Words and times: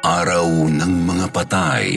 Araw 0.00 0.48
ng 0.64 0.94
mga 1.04 1.26
patay. 1.28 1.88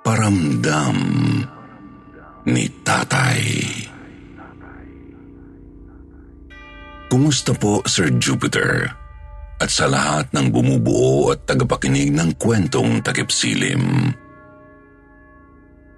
Paramdam 0.00 0.96
ni 2.48 2.64
tatay. 2.80 3.44
Kumusta 7.12 7.52
po, 7.52 7.84
Sir 7.84 8.16
Jupiter? 8.16 8.88
At 9.60 9.68
sa 9.68 9.92
lahat 9.92 10.32
ng 10.32 10.48
bumubuo 10.48 11.36
at 11.36 11.44
tagapakinig 11.44 12.08
ng 12.08 12.40
kwentong 12.40 13.04
takipsilim. 13.04 14.08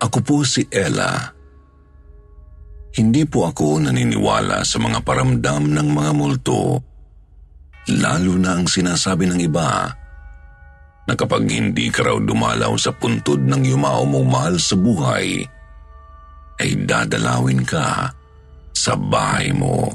Ako 0.03 0.19
po 0.19 0.43
si 0.43 0.67
Ella. 0.67 1.31
Hindi 2.91 3.23
po 3.23 3.47
ako 3.47 3.87
naniniwala 3.87 4.67
sa 4.67 4.83
mga 4.83 4.99
paramdam 5.07 5.63
ng 5.79 5.89
mga 5.95 6.11
multo. 6.11 6.96
Lalo 7.87 8.35
na 8.35 8.59
ang 8.59 8.67
sinasabi 8.67 9.31
ng 9.31 9.41
iba 9.47 9.87
na 11.07 11.15
kapag 11.15 11.47
hindi 11.47 11.87
ka 11.87 12.03
raw 12.03 12.19
dumalaw 12.19 12.75
sa 12.75 12.91
puntod 12.91 13.39
ng 13.39 13.63
yumao 13.63 14.03
mong 14.03 14.27
mahal 14.27 14.57
sa 14.59 14.75
buhay, 14.75 15.47
ay 16.59 16.71
dadalawin 16.83 17.63
ka 17.63 18.11
sa 18.75 18.93
bahay 18.99 19.55
mo. 19.55 19.87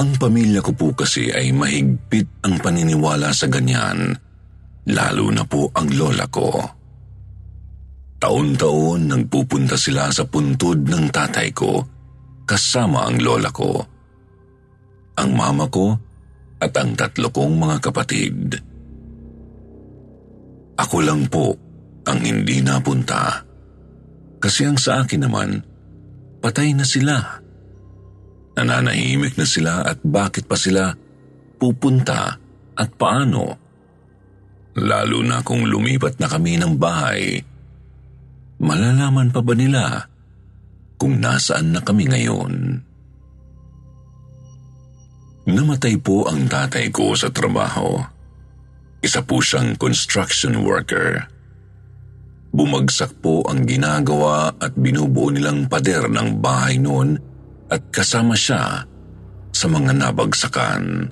Ang 0.00 0.16
pamilya 0.16 0.64
ko 0.64 0.72
po 0.72 0.88
kasi 0.96 1.28
ay 1.28 1.52
mahigpit 1.52 2.40
ang 2.48 2.56
paniniwala 2.64 3.36
sa 3.36 3.44
ganyan, 3.52 4.16
lalo 4.88 5.28
na 5.28 5.44
po 5.44 5.68
ang 5.76 5.92
lola 5.92 6.24
ko. 6.32 6.48
Taon-taon 8.20 9.00
nagpupunta 9.04 9.76
sila 9.76 10.08
sa 10.08 10.24
puntod 10.24 10.80
ng 10.80 11.12
tatay 11.12 11.52
ko 11.52 11.84
kasama 12.48 13.04
ang 13.04 13.20
lola 13.20 13.52
ko. 13.52 13.99
Ang 15.18 15.30
mama 15.34 15.66
ko 15.66 15.96
at 16.60 16.72
ang 16.76 16.92
tatlo 16.94 17.32
kong 17.32 17.54
mga 17.56 17.76
kapatid. 17.80 18.60
Ako 20.76 20.96
lang 21.00 21.26
po 21.26 21.56
ang 22.06 22.20
hindi 22.20 22.60
napunta. 22.60 23.44
Kasi 24.40 24.64
ang 24.64 24.80
sa 24.80 25.04
akin 25.04 25.20
naman, 25.24 25.60
patay 26.40 26.72
na 26.72 26.84
sila. 26.84 27.16
Nananahimik 28.56 29.36
na 29.36 29.44
sila 29.48 29.84
at 29.84 30.00
bakit 30.04 30.48
pa 30.48 30.56
sila 30.56 30.92
pupunta 31.60 32.40
at 32.76 32.88
paano? 32.96 33.56
Lalo 34.80 35.20
na 35.20 35.44
kung 35.44 35.68
lumipat 35.68 36.16
na 36.16 36.28
kami 36.28 36.56
ng 36.56 36.80
bahay. 36.80 37.40
Malalaman 38.60 39.32
pa 39.32 39.40
ba 39.44 39.52
nila 39.56 39.84
kung 41.00 41.20
nasaan 41.20 41.76
na 41.76 41.80
kami 41.80 42.08
ngayon? 42.08 42.84
Namatay 45.48 45.96
po 45.96 46.28
ang 46.28 46.44
tatay 46.44 46.92
ko 46.92 47.16
sa 47.16 47.32
trabaho. 47.32 47.96
Isa 49.00 49.24
po 49.24 49.40
siyang 49.40 49.80
construction 49.80 50.60
worker. 50.60 51.24
Bumagsak 52.52 53.24
po 53.24 53.40
ang 53.48 53.64
ginagawa 53.64 54.52
at 54.60 54.76
binubuo 54.76 55.32
nilang 55.32 55.64
pader 55.64 56.10
ng 56.12 56.42
bahay 56.42 56.76
noon 56.76 57.16
at 57.72 57.80
kasama 57.88 58.36
siya 58.36 58.84
sa 59.54 59.66
mga 59.70 59.96
nabagsakan. 59.96 61.08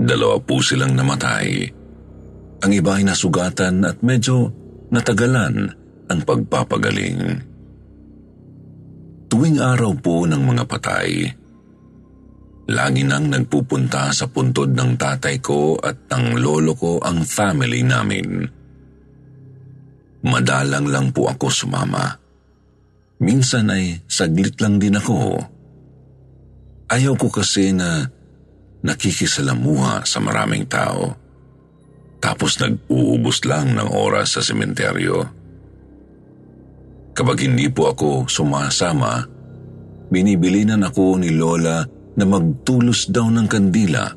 Dalawa 0.00 0.40
po 0.40 0.64
silang 0.64 0.96
namatay. 0.96 1.68
Ang 2.64 2.72
iba 2.72 2.96
ay 2.96 3.04
nasugatan 3.04 3.84
at 3.84 4.00
medyo 4.00 4.48
natagalan 4.88 5.68
ang 6.08 6.20
pagpapagaling. 6.24 7.42
Tuwing 9.26 9.58
araw 9.60 9.92
po 9.98 10.24
ng 10.24 10.40
mga 10.40 10.64
patay, 10.64 11.28
lagi 12.66 13.06
nang 13.06 13.30
nagpupunta 13.30 14.10
sa 14.10 14.26
puntod 14.26 14.74
ng 14.74 14.98
tatay 14.98 15.38
ko 15.38 15.78
at 15.78 16.10
ng 16.10 16.34
lolo 16.42 16.74
ko 16.74 16.98
ang 16.98 17.22
family 17.22 17.86
namin. 17.86 18.42
Madalang 20.26 20.90
lang 20.90 21.06
po 21.14 21.30
ako 21.30 21.46
sumama. 21.46 22.10
Minsan 23.22 23.70
ay 23.70 24.02
saglit 24.10 24.58
lang 24.58 24.82
din 24.82 24.98
ako. 24.98 25.38
Ayaw 26.90 27.14
ko 27.14 27.30
kasi 27.30 27.70
na 27.70 28.02
nakikisalamuha 28.82 30.02
sa 30.02 30.18
maraming 30.18 30.66
tao. 30.66 31.14
Tapos 32.18 32.58
nag-uubos 32.58 33.46
lang 33.46 33.78
ng 33.78 33.94
oras 33.94 34.34
sa 34.34 34.42
sementeryo. 34.42 35.22
Kapag 37.14 37.38
hindi 37.46 37.70
po 37.70 37.94
ako 37.94 38.26
sumasama, 38.26 39.22
binibilinan 40.10 40.82
ako 40.82 41.22
ni 41.22 41.30
Lola 41.32 41.95
na 42.16 42.24
magtulos 42.24 43.12
daw 43.12 43.28
ng 43.28 43.46
kandila 43.46 44.08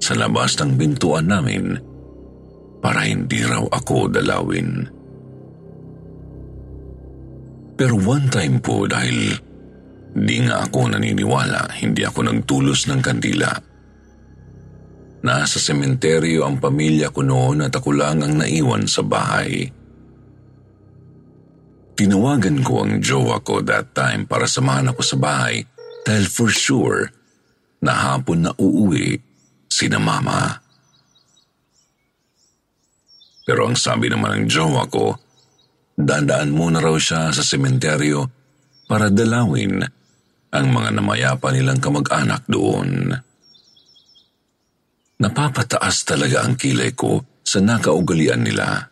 sa 0.00 0.12
labas 0.16 0.56
ng 0.60 0.76
bintuan 0.80 1.28
namin 1.28 1.76
para 2.80 3.08
hindi 3.08 3.40
raw 3.44 3.64
ako 3.68 4.12
dalawin. 4.12 4.84
Pero 7.74 7.96
one 8.00 8.28
time 8.28 8.60
po 8.60 8.84
dahil 8.84 9.32
di 10.14 10.36
nga 10.44 10.64
ako 10.68 10.92
naniniwala, 10.92 11.72
hindi 11.80 12.04
ako 12.04 12.28
nagtulos 12.28 12.86
ng 12.88 13.00
kandila. 13.00 13.52
Nasa 15.24 15.56
sementeryo 15.56 16.44
ang 16.44 16.60
pamilya 16.60 17.08
ko 17.08 17.24
noon 17.24 17.64
at 17.64 17.72
ako 17.72 17.96
lang 17.96 18.20
ang 18.20 18.36
naiwan 18.36 18.84
sa 18.84 19.00
bahay. 19.00 19.72
Tinawagan 21.96 22.60
ko 22.60 22.84
ang 22.84 23.00
jowa 23.00 23.40
ko 23.40 23.64
that 23.64 23.96
time 23.96 24.28
para 24.28 24.44
samahan 24.44 24.92
ako 24.92 25.00
sa 25.00 25.16
bahay 25.16 25.64
dahil 26.04 26.26
for 26.28 26.52
sure 26.52 27.23
na 27.84 27.92
hapon 27.92 28.48
na 28.48 28.52
uuwi 28.56 29.20
si 29.68 29.86
na 29.92 30.00
mama. 30.00 30.64
Pero 33.44 33.68
ang 33.68 33.76
sabi 33.76 34.08
naman 34.08 34.40
ng 34.40 34.46
jowa 34.48 34.88
ko, 34.88 35.12
dadaan 35.92 36.56
muna 36.56 36.80
raw 36.80 36.96
siya 36.96 37.28
sa 37.28 37.44
sementeryo 37.44 38.24
para 38.88 39.12
dalawin 39.12 39.84
ang 40.54 40.66
mga 40.72 40.90
namayapa 40.96 41.52
nilang 41.52 41.82
kamag-anak 41.82 42.48
doon. 42.48 43.12
Napapataas 45.20 46.08
talaga 46.08 46.46
ang 46.46 46.56
kilay 46.56 46.96
ko 46.96 47.20
sa 47.44 47.60
nakaugalian 47.60 48.40
nila. 48.40 48.88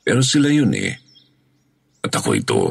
Pero 0.00 0.24
sila 0.24 0.48
yun 0.48 0.72
eh. 0.72 0.96
At 2.00 2.14
ako 2.16 2.30
ito, 2.32 2.62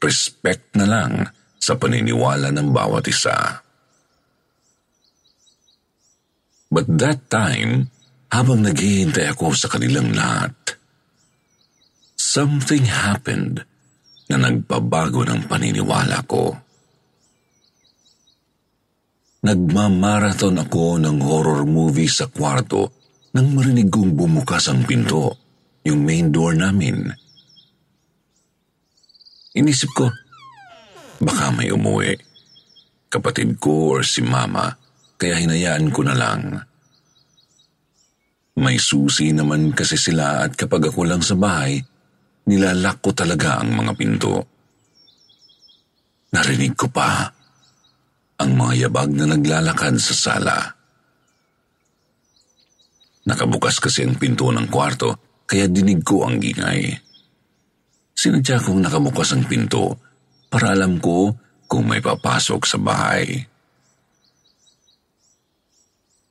respect 0.00 0.72
na 0.80 0.86
lang 0.88 1.12
sa 1.60 1.76
paniniwala 1.76 2.54
ng 2.54 2.72
bawat 2.72 3.04
isa. 3.10 3.65
But 6.76 6.92
that 7.00 7.32
time, 7.32 7.88
habang 8.28 8.60
naghihintay 8.60 9.32
ako 9.32 9.56
sa 9.56 9.72
kanilang 9.72 10.12
lahat, 10.12 10.76
something 12.12 12.84
happened 12.84 13.64
na 14.28 14.36
nagpabago 14.36 15.24
ng 15.24 15.48
paniniwala 15.48 16.20
ko. 16.28 16.52
Nagmamarathon 19.40 20.68
ako 20.68 21.00
ng 21.00 21.16
horror 21.24 21.64
movie 21.64 22.12
sa 22.12 22.28
kwarto 22.28 22.92
nang 23.32 23.56
marinig 23.56 23.88
kong 23.88 24.12
bumukas 24.12 24.68
ang 24.68 24.84
pinto, 24.84 25.32
yung 25.80 26.04
main 26.04 26.28
door 26.28 26.52
namin. 26.52 27.08
Inisip 29.56 29.96
ko, 29.96 30.12
baka 31.24 31.56
may 31.56 31.72
umuwi. 31.72 32.20
Kapatid 33.08 33.56
ko 33.56 33.96
or 33.96 34.04
si 34.04 34.20
mama, 34.20 34.76
kaya 35.16 35.40
hinayaan 35.40 35.88
ko 35.92 36.00
na 36.04 36.14
lang. 36.16 36.60
May 38.56 38.80
susi 38.80 39.36
naman 39.36 39.76
kasi 39.76 40.00
sila 40.00 40.48
at 40.48 40.56
kapag 40.56 40.88
ako 40.88 41.04
lang 41.04 41.20
sa 41.20 41.36
bahay, 41.36 41.76
nilalak 42.48 43.04
ko 43.04 43.12
talaga 43.12 43.60
ang 43.60 43.76
mga 43.76 43.92
pinto. 43.96 44.34
Narinig 46.32 46.72
ko 46.72 46.88
pa 46.88 47.28
ang 48.36 48.50
mga 48.52 48.88
yabag 48.88 49.12
na 49.12 49.28
naglalakad 49.28 49.96
sa 50.00 50.14
sala. 50.16 50.56
Nakabukas 53.26 53.80
kasi 53.82 54.06
ang 54.06 54.16
pinto 54.16 54.48
ng 54.52 54.68
kwarto, 54.70 55.42
kaya 55.48 55.66
dinig 55.66 56.04
ko 56.04 56.24
ang 56.24 56.38
gingay. 56.38 56.94
Sinadya 58.16 58.62
kong 58.62 58.80
nakabukas 58.86 59.36
ang 59.36 59.44
pinto 59.44 59.98
para 60.48 60.72
alam 60.72 60.96
ko 61.02 61.34
kung 61.66 61.84
may 61.90 62.00
papasok 62.00 62.62
sa 62.64 62.78
bahay. 62.78 63.55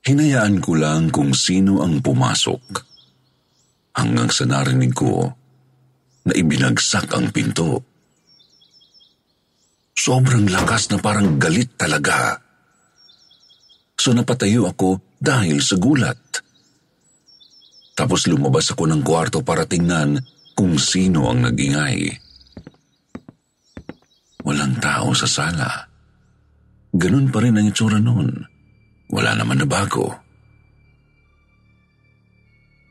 Hinayaan 0.06 0.62
ko 0.62 0.78
lang 0.78 1.10
kung 1.10 1.34
sino 1.34 1.82
ang 1.82 1.98
pumasok. 1.98 2.62
Hanggang 3.98 4.30
sa 4.30 4.46
narinig 4.46 4.94
ko 4.94 5.34
na 6.30 6.34
ibinagsak 6.38 7.10
ang 7.10 7.34
pinto. 7.34 7.82
Sobrang 9.98 10.46
lakas 10.46 10.94
na 10.94 11.02
parang 11.02 11.42
galit 11.42 11.74
talaga. 11.74 12.38
So 13.98 14.14
napatayo 14.14 14.70
ako 14.70 15.18
dahil 15.18 15.58
sa 15.66 15.82
gulat. 15.82 16.22
Tapos 17.98 18.30
lumabas 18.30 18.70
ako 18.70 18.86
ng 18.86 19.02
kwarto 19.02 19.42
para 19.42 19.66
tingnan 19.66 20.22
kung 20.54 20.78
sino 20.78 21.34
ang 21.34 21.50
nagingay. 21.50 22.14
Walang 24.46 24.78
tao 24.78 25.18
sa 25.18 25.26
sala. 25.26 25.90
Ganun 26.94 27.34
pa 27.34 27.42
rin 27.42 27.58
ang 27.58 27.66
itsura 27.66 27.98
noon. 27.98 28.55
Wala 29.12 29.38
naman 29.38 29.62
na 29.62 29.68
bago. 29.70 30.14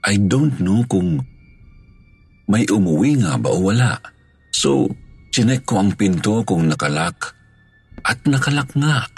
I 0.04 0.20
don't 0.20 0.60
know 0.60 0.84
kung 0.84 1.24
may 2.44 2.68
umuwi 2.68 3.24
nga 3.24 3.40
ba 3.40 3.48
o 3.48 3.58
wala. 3.64 3.96
So, 4.52 4.92
chinek 5.32 5.64
ko 5.64 5.80
ang 5.80 5.96
pinto 5.96 6.44
kung 6.44 6.68
nakalak 6.68 7.32
at 8.04 8.20
nakalak 8.28 8.68
nga. 8.76 9.08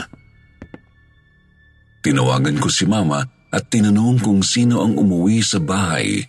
Tinawagan 2.06 2.62
ko 2.62 2.70
si 2.70 2.86
mama 2.86 3.26
at 3.50 3.66
tinanong 3.66 4.22
kung 4.22 4.40
sino 4.46 4.86
ang 4.86 4.94
umuwi 4.94 5.42
sa 5.42 5.58
bahay. 5.58 6.22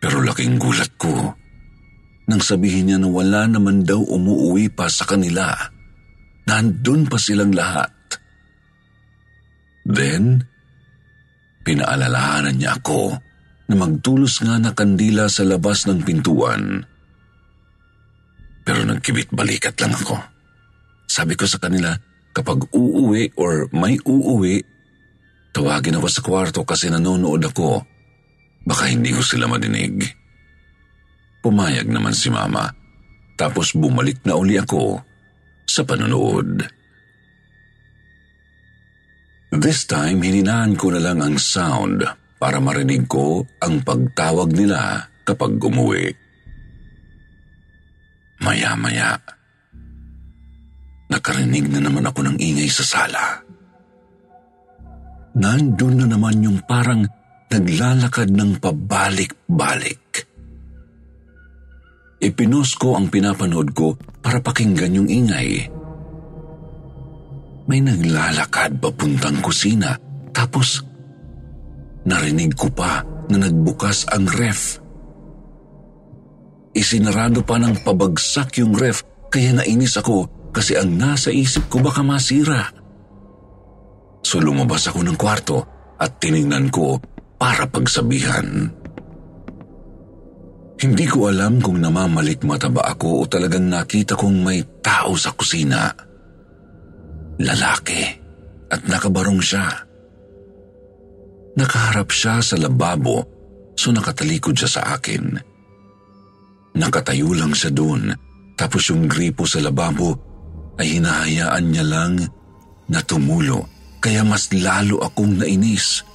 Pero 0.00 0.20
laking 0.20 0.60
gulat 0.60 0.92
ko 1.00 1.36
nang 2.28 2.40
sabihin 2.44 2.92
niya 2.92 2.98
na 3.00 3.08
wala 3.10 3.48
naman 3.48 3.82
daw 3.82 3.98
umuwi 3.98 4.70
pa 4.70 4.86
sa 4.86 5.08
kanila. 5.08 5.50
Nandun 6.46 7.08
pa 7.08 7.16
silang 7.16 7.50
lahat. 7.50 7.99
Then, 9.90 10.46
pinaalalahanan 11.66 12.56
niya 12.56 12.78
ako 12.78 13.18
na 13.70 13.74
magtulos 13.74 14.38
nga 14.42 14.58
na 14.58 14.70
kandila 14.74 15.26
sa 15.26 15.42
labas 15.46 15.86
ng 15.86 16.02
pintuan. 16.06 16.82
Pero 18.62 18.86
nagkibit 18.86 19.34
balikat 19.34 19.78
lang 19.82 19.94
ako. 19.94 20.18
Sabi 21.10 21.34
ko 21.34 21.46
sa 21.46 21.58
kanila, 21.58 21.90
kapag 22.30 22.70
uuwi 22.70 23.34
or 23.34 23.66
may 23.74 23.98
uuwi, 24.02 24.62
tawagin 25.50 25.98
ako 25.98 26.08
sa 26.10 26.22
kwarto 26.22 26.60
kasi 26.62 26.86
nanonood 26.86 27.42
ako. 27.50 27.82
Baka 28.62 28.90
hindi 28.90 29.10
ko 29.10 29.22
sila 29.22 29.50
madinig. 29.50 30.06
Pumayag 31.42 31.88
naman 31.88 32.14
si 32.14 32.28
mama, 32.28 32.68
tapos 33.34 33.72
bumalik 33.74 34.22
na 34.22 34.36
uli 34.36 34.60
ako 34.60 35.00
sa 35.64 35.82
panonood. 35.82 36.79
This 39.50 39.82
time, 39.90 40.22
hininaan 40.22 40.78
ko 40.78 40.94
na 40.94 41.02
lang 41.02 41.18
ang 41.18 41.34
sound 41.34 42.06
para 42.38 42.62
marinig 42.62 43.10
ko 43.10 43.42
ang 43.58 43.82
pagtawag 43.82 44.54
nila 44.54 45.10
kapag 45.26 45.58
umuwi. 45.58 46.06
Maya-maya, 48.46 49.18
nakarinig 51.10 51.66
na 51.66 51.82
naman 51.82 52.06
ako 52.06 52.30
ng 52.30 52.38
ingay 52.38 52.70
sa 52.70 52.86
sala. 52.86 53.42
Nandun 55.34 55.98
na 55.98 56.06
naman 56.06 56.46
yung 56.46 56.62
parang 56.62 57.02
naglalakad 57.50 58.30
ng 58.30 58.62
pabalik-balik. 58.62 60.30
Ipinos 62.22 62.78
ko 62.78 62.94
ang 62.94 63.10
pinapanood 63.10 63.74
ko 63.74 63.98
para 64.22 64.38
pakinggan 64.38 64.94
yung 64.94 65.10
ingay 65.10 65.79
may 67.70 67.78
naglalakad 67.78 68.82
papuntang 68.82 69.38
kusina 69.38 69.94
tapos 70.34 70.82
narinig 72.02 72.58
ko 72.58 72.66
pa 72.66 73.06
na 73.30 73.46
nagbukas 73.46 74.10
ang 74.10 74.26
ref. 74.26 74.82
Isinarado 76.74 77.46
pa 77.46 77.62
ng 77.62 77.86
pabagsak 77.86 78.58
yung 78.58 78.74
ref 78.74 79.06
kaya 79.30 79.54
nainis 79.54 79.94
ako 80.02 80.50
kasi 80.50 80.74
ang 80.74 80.98
nasa 80.98 81.30
isip 81.30 81.70
ko 81.70 81.78
baka 81.78 82.02
masira. 82.02 82.66
So 84.26 84.42
lumabas 84.42 84.90
ako 84.90 85.06
ng 85.06 85.14
kwarto 85.14 85.62
at 85.94 86.18
tiningnan 86.18 86.74
ko 86.74 86.98
para 87.38 87.70
pagsabihan. 87.70 88.66
Hindi 90.80 91.06
ko 91.06 91.30
alam 91.30 91.62
kung 91.62 91.78
namamalik 91.78 92.42
mata 92.42 92.66
ba 92.66 92.82
ako 92.90 93.22
o 93.22 93.22
talagang 93.30 93.70
nakita 93.70 94.18
kong 94.18 94.42
may 94.42 94.58
tao 94.82 95.14
sa 95.14 95.30
kusina 95.30 96.09
lalaki 97.40 98.04
at 98.70 98.84
nakabarong 98.86 99.40
siya. 99.40 99.66
Nakaharap 101.56 102.08
siya 102.12 102.38
sa 102.44 102.54
lababo 102.60 103.24
so 103.74 103.90
nakatalikod 103.90 104.54
siya 104.54 104.70
sa 104.70 104.82
akin. 104.94 105.40
Nakatayo 106.76 107.34
lang 107.34 107.56
siya 107.56 107.72
doon 107.74 108.14
tapos 108.54 108.92
yung 108.92 109.08
gripo 109.08 109.48
sa 109.48 109.58
lababo 109.58 110.14
ay 110.78 111.00
hinahayaan 111.00 111.64
niya 111.66 111.84
lang 111.84 112.14
na 112.86 113.00
tumulo 113.02 113.66
kaya 113.98 114.22
mas 114.22 114.52
lalo 114.52 115.02
akong 115.02 115.40
nainis. 115.40 116.06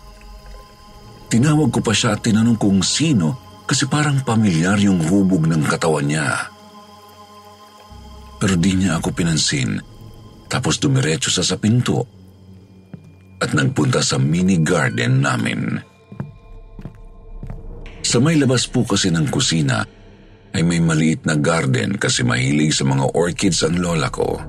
Tinawag 1.28 1.74
ko 1.74 1.82
pa 1.82 1.92
siya 1.92 2.16
at 2.16 2.24
tinanong 2.24 2.56
kung 2.56 2.80
sino 2.86 3.62
kasi 3.66 3.90
parang 3.90 4.22
pamilyar 4.22 4.78
yung 4.78 5.02
hubog 5.10 5.50
ng 5.50 5.66
katawan 5.66 6.06
niya. 6.06 6.54
Pero 8.38 8.54
di 8.62 8.78
niya 8.78 9.02
ako 9.02 9.10
pinansin 9.10 9.95
tapos 10.56 10.80
dumiretso 10.80 11.28
sa 11.28 11.44
sa 11.44 11.60
pinto 11.60 12.08
at 13.44 13.52
nagpunta 13.52 14.00
sa 14.00 14.16
mini 14.16 14.64
garden 14.64 15.20
namin. 15.20 15.76
Sa 18.00 18.24
may 18.24 18.40
labas 18.40 18.64
po 18.72 18.88
kasi 18.88 19.12
ng 19.12 19.28
kusina 19.28 19.84
ay 20.56 20.64
may 20.64 20.80
maliit 20.80 21.28
na 21.28 21.36
garden 21.36 22.00
kasi 22.00 22.24
mahilig 22.24 22.72
sa 22.72 22.88
mga 22.88 23.04
orchids 23.12 23.68
ang 23.68 23.76
lola 23.84 24.08
ko. 24.08 24.40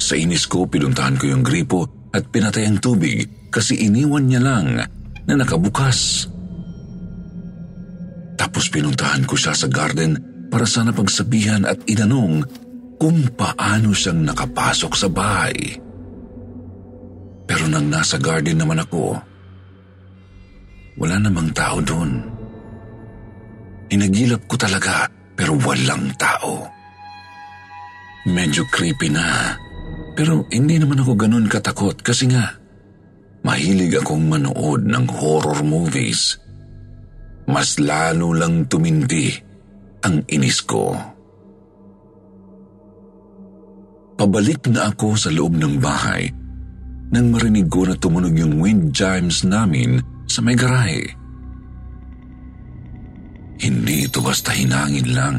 Sa 0.00 0.16
inis 0.16 0.48
ko, 0.48 0.64
pinuntahan 0.64 1.20
ko 1.20 1.28
yung 1.28 1.44
gripo 1.44 2.08
at 2.16 2.32
pinatay 2.32 2.64
ang 2.64 2.80
tubig 2.80 3.52
kasi 3.52 3.76
iniwan 3.76 4.32
niya 4.32 4.40
lang 4.40 4.80
na 5.28 5.34
nakabukas. 5.36 6.24
Tapos 8.40 8.72
pinuntahan 8.72 9.28
ko 9.28 9.36
siya 9.36 9.52
sa 9.52 9.68
garden 9.68 10.16
para 10.48 10.64
sana 10.64 10.96
pagsabihan 10.96 11.68
at 11.68 11.84
inanong 11.84 12.48
kung 12.98 13.30
paano 13.38 13.94
siyang 13.94 14.26
nakapasok 14.26 14.92
sa 14.98 15.08
bahay. 15.08 15.78
Pero 17.48 17.64
nang 17.70 17.88
nasa 17.88 18.18
garden 18.18 18.60
naman 18.60 18.82
ako, 18.82 19.16
wala 20.98 21.16
namang 21.16 21.54
tao 21.54 21.78
doon. 21.80 22.26
Inagilap 23.88 24.44
ko 24.50 24.58
talaga 24.60 25.08
pero 25.32 25.54
walang 25.62 26.12
tao. 26.18 26.66
Medyo 28.28 28.66
creepy 28.68 29.08
na. 29.08 29.56
Pero 30.18 30.44
hindi 30.50 30.76
naman 30.76 31.00
ako 31.00 31.14
ganun 31.14 31.46
katakot 31.46 32.02
kasi 32.02 32.28
nga, 32.28 32.58
mahilig 33.46 33.94
akong 34.02 34.26
manood 34.26 34.84
ng 34.84 35.06
horror 35.08 35.62
movies. 35.62 36.36
Mas 37.48 37.80
lalo 37.80 38.34
lang 38.34 38.68
tumindi 38.68 39.32
ang 40.04 40.20
inis 40.28 40.60
ko. 40.66 40.92
Pabalik 44.18 44.66
na 44.74 44.90
ako 44.90 45.14
sa 45.14 45.30
loob 45.30 45.54
ng 45.54 45.78
bahay 45.78 46.26
nang 47.14 47.30
marinig 47.30 47.70
ko 47.70 47.86
na 47.86 47.94
tumunog 47.94 48.34
yung 48.34 48.58
wind 48.58 48.90
chimes 48.90 49.46
namin 49.46 50.02
sa 50.26 50.42
may 50.42 50.58
garahe. 50.58 51.06
Hindi 53.62 54.10
ito 54.10 54.18
basta 54.18 54.50
hinangin 54.50 55.14
lang. 55.14 55.36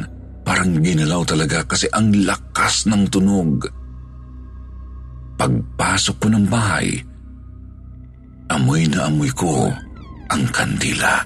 Parang 0.47 0.81
ginalaw 0.81 1.21
talaga 1.27 1.61
kasi 1.67 1.85
ang 1.93 2.09
lakas 2.25 2.89
ng 2.89 3.05
tunog. 3.11 3.67
Pagpasok 5.37 6.15
ko 6.17 6.27
ng 6.31 6.45
bahay, 6.49 6.89
amoy 8.49 8.89
na 8.89 9.07
amoy 9.07 9.29
ko 9.29 9.69
ang 10.31 10.43
kandila. 10.49 11.21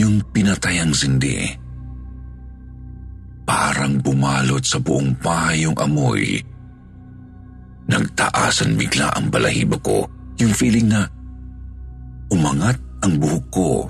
Yung 0.00 0.18
pinatayang 0.32 0.96
sindi. 0.96 1.63
Parang 3.54 4.02
bumalot 4.02 4.66
sa 4.66 4.82
buong 4.82 5.14
bahay 5.22 5.62
yung 5.62 5.78
amoy. 5.78 6.42
Nagtaasan 7.86 8.74
bigla 8.74 9.14
ang 9.14 9.30
balahibo 9.30 9.78
ko, 9.78 10.10
yung 10.42 10.50
feeling 10.50 10.90
na 10.90 11.06
umangat 12.34 12.74
ang 13.06 13.14
buhok 13.14 13.46
ko. 13.54 13.86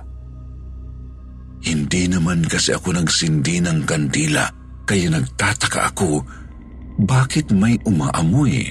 Hindi 1.65 2.13
naman 2.13 2.45
kasi 2.45 2.77
ako 2.77 2.93
nagsindi 2.93 3.65
ng 3.65 3.89
kandila, 3.89 4.45
kaya 4.85 5.09
nagtataka 5.09 5.97
ako 5.97 6.21
bakit 7.01 7.49
may 7.49 7.81
umaamoy. 7.89 8.69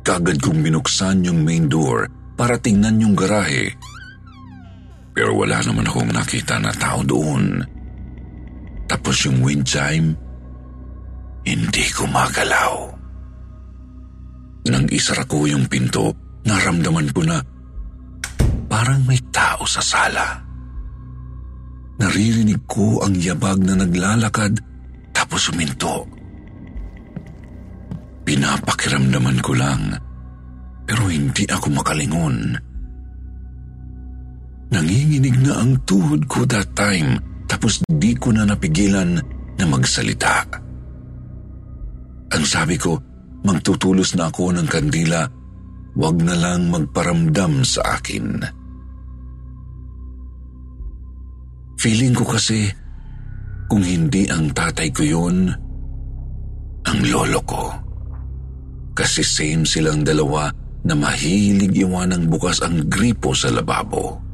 Kagad 0.00 0.40
kong 0.40 0.64
binuksan 0.64 1.28
yung 1.28 1.44
main 1.44 1.68
door 1.68 2.08
para 2.32 2.56
tingnan 2.56 2.96
yung 2.96 3.12
garahe. 3.12 3.76
Pero 5.12 5.36
wala 5.36 5.60
naman 5.68 5.84
akong 5.84 6.16
nakita 6.16 6.56
na 6.56 6.72
tao 6.72 7.04
doon. 7.04 7.60
Tapos 8.90 9.22
yung 9.22 9.38
wind 9.46 9.62
chime, 9.62 10.18
hindi 11.46 11.86
ko 11.94 12.10
magalaw. 12.10 12.90
Nang 14.66 14.90
isara 14.90 15.22
ko 15.30 15.46
yung 15.46 15.70
pinto, 15.70 16.10
naramdaman 16.42 17.14
ko 17.14 17.22
na 17.22 17.38
parang 18.66 19.06
may 19.06 19.22
tao 19.30 19.62
sa 19.62 19.78
sala. 19.78 20.42
Naririnig 22.02 22.66
ko 22.66 22.98
ang 23.06 23.14
yabag 23.14 23.62
na 23.62 23.78
naglalakad 23.78 24.58
tapos 25.14 25.46
suminto. 25.46 26.10
Pinapakiramdaman 28.26 29.38
ko 29.38 29.52
lang 29.54 29.94
pero 30.82 31.06
hindi 31.06 31.46
ako 31.46 31.66
makalingon. 31.78 32.58
Nanginginig 34.74 35.38
na 35.46 35.62
ang 35.62 35.78
tuhod 35.86 36.26
ko 36.26 36.42
that 36.50 36.74
time 36.74 37.29
tapos 37.50 37.82
di 37.90 38.14
ko 38.14 38.30
na 38.30 38.46
napigilan 38.46 39.18
na 39.58 39.64
magsalita. 39.66 40.46
Ang 42.30 42.44
sabi 42.46 42.78
ko, 42.78 42.94
magtutulos 43.42 44.14
na 44.14 44.30
ako 44.30 44.54
ng 44.54 44.70
kandila, 44.70 45.26
wag 45.98 46.16
na 46.22 46.38
lang 46.38 46.70
magparamdam 46.70 47.66
sa 47.66 47.98
akin. 47.98 48.38
Feeling 51.82 52.14
ko 52.14 52.22
kasi, 52.22 52.70
kung 53.66 53.82
hindi 53.82 54.30
ang 54.30 54.54
tatay 54.54 54.94
ko 54.94 55.02
yun, 55.02 55.50
ang 56.86 57.00
lolo 57.10 57.40
ko. 57.42 57.64
Kasi 58.94 59.26
same 59.26 59.66
silang 59.66 60.06
dalawa 60.06 60.52
na 60.86 60.94
mahilig 60.94 61.82
iwanang 61.82 62.30
bukas 62.30 62.62
ang 62.62 62.86
gripo 62.86 63.34
sa 63.34 63.50
lababo. 63.50 64.29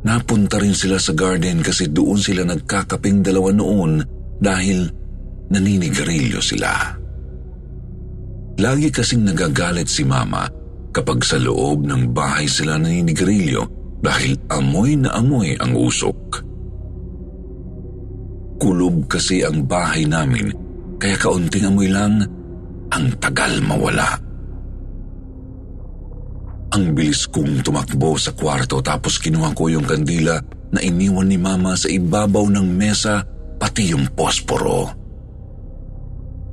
Napunta 0.00 0.56
rin 0.56 0.72
sila 0.72 0.96
sa 0.96 1.12
garden 1.12 1.60
kasi 1.60 1.92
doon 1.92 2.16
sila 2.16 2.48
nagkakaping 2.48 3.20
dalawa 3.20 3.52
noon 3.52 4.00
dahil 4.40 4.88
naninigarilyo 5.52 6.40
sila. 6.40 6.96
Lagi 8.60 8.88
kasing 8.88 9.28
nagagalit 9.28 9.88
si 9.88 10.04
mama 10.04 10.48
kapag 10.92 11.20
sa 11.24 11.36
loob 11.36 11.84
ng 11.84 12.16
bahay 12.16 12.48
sila 12.48 12.80
naninigarilyo 12.80 13.62
dahil 14.00 14.40
amoy 14.48 14.96
na 14.96 15.12
amoy 15.20 15.52
ang 15.60 15.76
usok. 15.76 16.48
Kulob 18.60 19.04
kasi 19.08 19.44
ang 19.44 19.68
bahay 19.68 20.08
namin 20.08 20.52
kaya 21.00 21.16
kaunting 21.16 21.68
amoy 21.68 21.88
lang 21.88 22.24
ang 22.92 23.06
tagal 23.20 23.52
mawala. 23.64 24.29
Ang 26.70 26.94
bilis 26.94 27.26
kong 27.26 27.66
tumakbo 27.66 28.14
sa 28.14 28.30
kwarto 28.30 28.78
tapos 28.78 29.18
kinuha 29.18 29.50
ko 29.58 29.66
yung 29.66 29.82
kandila 29.82 30.38
na 30.70 30.78
iniwan 30.78 31.26
ni 31.26 31.34
mama 31.34 31.74
sa 31.74 31.90
ibabaw 31.90 32.46
ng 32.46 32.66
mesa 32.70 33.26
pati 33.58 33.90
yung 33.90 34.06
posporo. 34.14 34.86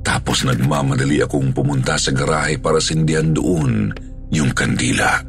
Tapos 0.02 0.42
nagmamadali 0.42 1.22
akong 1.22 1.54
pumunta 1.54 1.94
sa 1.94 2.10
garahe 2.10 2.58
para 2.58 2.82
sindihan 2.82 3.30
doon 3.30 3.94
yung 4.34 4.50
kandila. 4.50 5.22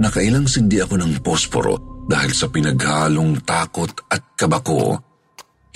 Nakailang 0.00 0.46
sindi 0.48 0.78
ako 0.80 0.94
ng 0.96 1.12
posporo 1.20 2.06
dahil 2.06 2.32
sa 2.32 2.48
pinaghalong 2.48 3.42
takot 3.44 3.90
at 4.08 4.32
kabako, 4.38 4.96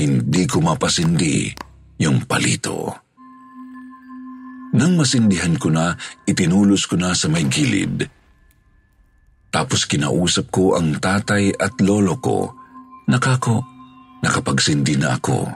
hindi 0.01 0.49
ko 0.49 0.65
mapasindi 0.65 1.53
yung 2.01 2.25
palito. 2.25 3.04
Nang 4.75 4.99
masindihan 4.99 5.55
ko 5.55 5.71
na, 5.71 5.95
itinulos 6.27 6.91
ko 6.91 6.99
na 6.99 7.15
sa 7.15 7.31
may 7.31 7.47
gilid. 7.47 8.11
Tapos 9.55 9.87
kinausap 9.87 10.51
ko 10.51 10.75
ang 10.75 10.99
tatay 10.99 11.55
at 11.55 11.79
lolo 11.79 12.19
ko. 12.19 12.51
Nakako, 13.07 13.63
nakapagsindi 14.27 14.99
na 14.99 15.15
ako 15.15 15.47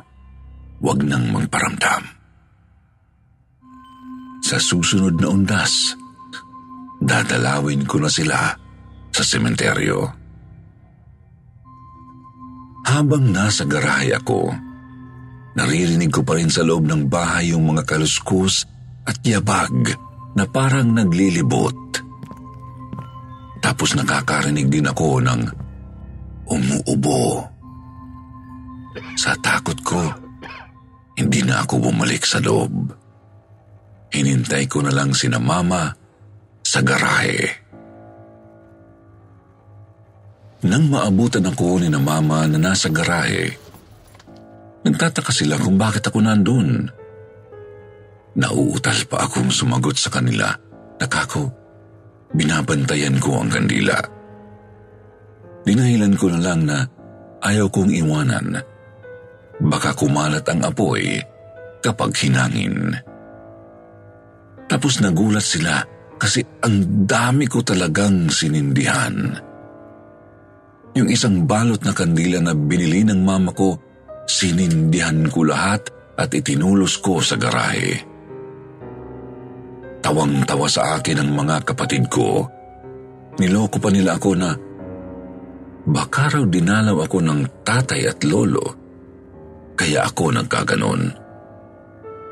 wag 0.78 1.02
nang 1.02 1.34
magparamdam. 1.34 2.06
Sa 4.46 4.62
susunod 4.62 5.18
na 5.18 5.34
undas, 5.34 5.98
dadalawin 7.02 7.82
ko 7.82 7.98
na 7.98 8.06
sila 8.06 8.54
sa 9.10 9.22
sementeryo. 9.26 10.06
Habang 12.86 13.34
nasa 13.34 13.66
garahe 13.66 14.14
ako, 14.14 14.54
naririnig 15.58 16.14
ko 16.14 16.22
pa 16.22 16.38
rin 16.38 16.48
sa 16.48 16.62
loob 16.62 16.86
ng 16.86 17.10
bahay 17.10 17.50
yung 17.50 17.74
mga 17.74 17.82
kaluskus 17.82 18.77
at 19.08 19.18
yabag 19.24 19.96
na 20.36 20.44
parang 20.44 20.92
naglilibot. 20.92 22.04
Tapos 23.64 23.96
nakakarinig 23.96 24.68
din 24.68 24.86
ako 24.86 25.24
ng 25.24 25.42
umuubo. 26.52 27.48
Sa 29.16 29.32
takot 29.40 29.78
ko, 29.82 30.02
hindi 31.18 31.42
na 31.42 31.64
ako 31.64 31.90
bumalik 31.90 32.22
sa 32.22 32.38
loob. 32.38 32.94
Hinintay 34.14 34.70
ko 34.70 34.84
na 34.84 34.92
lang 34.94 35.16
si 35.16 35.26
na 35.26 35.40
mama 35.42 35.90
sa 36.62 36.84
garahe. 36.84 37.66
Nang 40.68 40.90
maabutan 40.90 41.46
ako 41.46 41.82
ni 41.82 41.88
na 41.90 42.02
mama 42.02 42.46
na 42.50 42.58
nasa 42.58 42.90
garahe, 42.90 43.54
nagtataka 44.82 45.30
sila 45.30 45.54
kung 45.58 45.78
bakit 45.78 46.06
ako 46.06 46.18
nandun. 46.18 46.97
Nauutal 48.38 48.98
pa 49.10 49.26
akong 49.26 49.50
sumagot 49.50 49.98
sa 49.98 50.14
kanila. 50.14 50.46
Nakako, 50.98 51.50
binabantayan 52.34 53.18
ko 53.18 53.42
ang 53.42 53.50
kandila. 53.50 53.98
Dinahilan 55.66 56.14
ko 56.14 56.30
na 56.30 56.40
lang 56.40 56.62
na 56.64 56.86
ayaw 57.42 57.66
kong 57.68 57.90
iwanan 57.92 58.56
Baka 59.58 59.90
kumalat 59.90 60.46
ang 60.46 60.62
apoy 60.62 61.18
kapag 61.82 62.14
hinangin. 62.14 62.94
Tapos 64.70 65.02
nagulat 65.02 65.42
sila 65.42 65.82
kasi 66.14 66.46
ang 66.62 67.06
dami 67.06 67.50
ko 67.50 67.62
talagang 67.66 68.30
sinindihan. 68.30 69.34
Yung 70.94 71.10
isang 71.10 71.46
balot 71.46 71.82
na 71.82 71.94
kandila 71.94 72.38
na 72.42 72.54
binili 72.54 73.02
ng 73.02 73.18
mama 73.22 73.50
ko, 73.50 73.74
sinindihan 74.30 75.26
ko 75.30 75.46
lahat 75.46 75.90
at 76.18 76.30
itinulos 76.34 76.98
ko 77.02 77.18
sa 77.18 77.34
garahe. 77.34 77.98
Tawang-tawa 80.08 80.64
sa 80.72 80.96
akin 80.96 81.20
ang 81.20 81.36
mga 81.36 81.68
kapatid 81.68 82.08
ko. 82.08 82.48
Niloko 83.36 83.76
pa 83.76 83.92
nila 83.92 84.16
ako 84.16 84.30
na 84.40 84.56
baka 85.84 86.32
raw 86.32 86.48
dinalaw 86.48 87.04
ako 87.04 87.20
ng 87.20 87.60
tatay 87.60 88.08
at 88.08 88.24
lolo 88.24 88.72
kaya 89.76 90.08
ako 90.08 90.32
nagkaganon. 90.32 91.12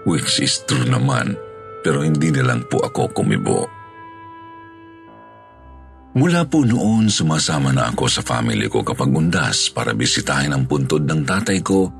Which 0.08 0.40
is 0.40 0.64
true 0.64 0.88
naman, 0.88 1.36
pero 1.84 2.00
hindi 2.00 2.32
na 2.32 2.48
lang 2.48 2.64
po 2.64 2.80
ako 2.80 3.12
kumibo. 3.12 3.68
Mula 6.16 6.48
po 6.48 6.64
noon, 6.64 7.12
sumasama 7.12 7.76
na 7.76 7.92
ako 7.92 8.08
sa 8.08 8.24
family 8.24 8.72
ko 8.72 8.80
kapag 8.80 9.12
undas 9.12 9.68
para 9.68 9.92
bisitahin 9.92 10.56
ang 10.56 10.64
puntod 10.64 11.04
ng 11.04 11.28
tatay 11.28 11.60
ko 11.60 11.92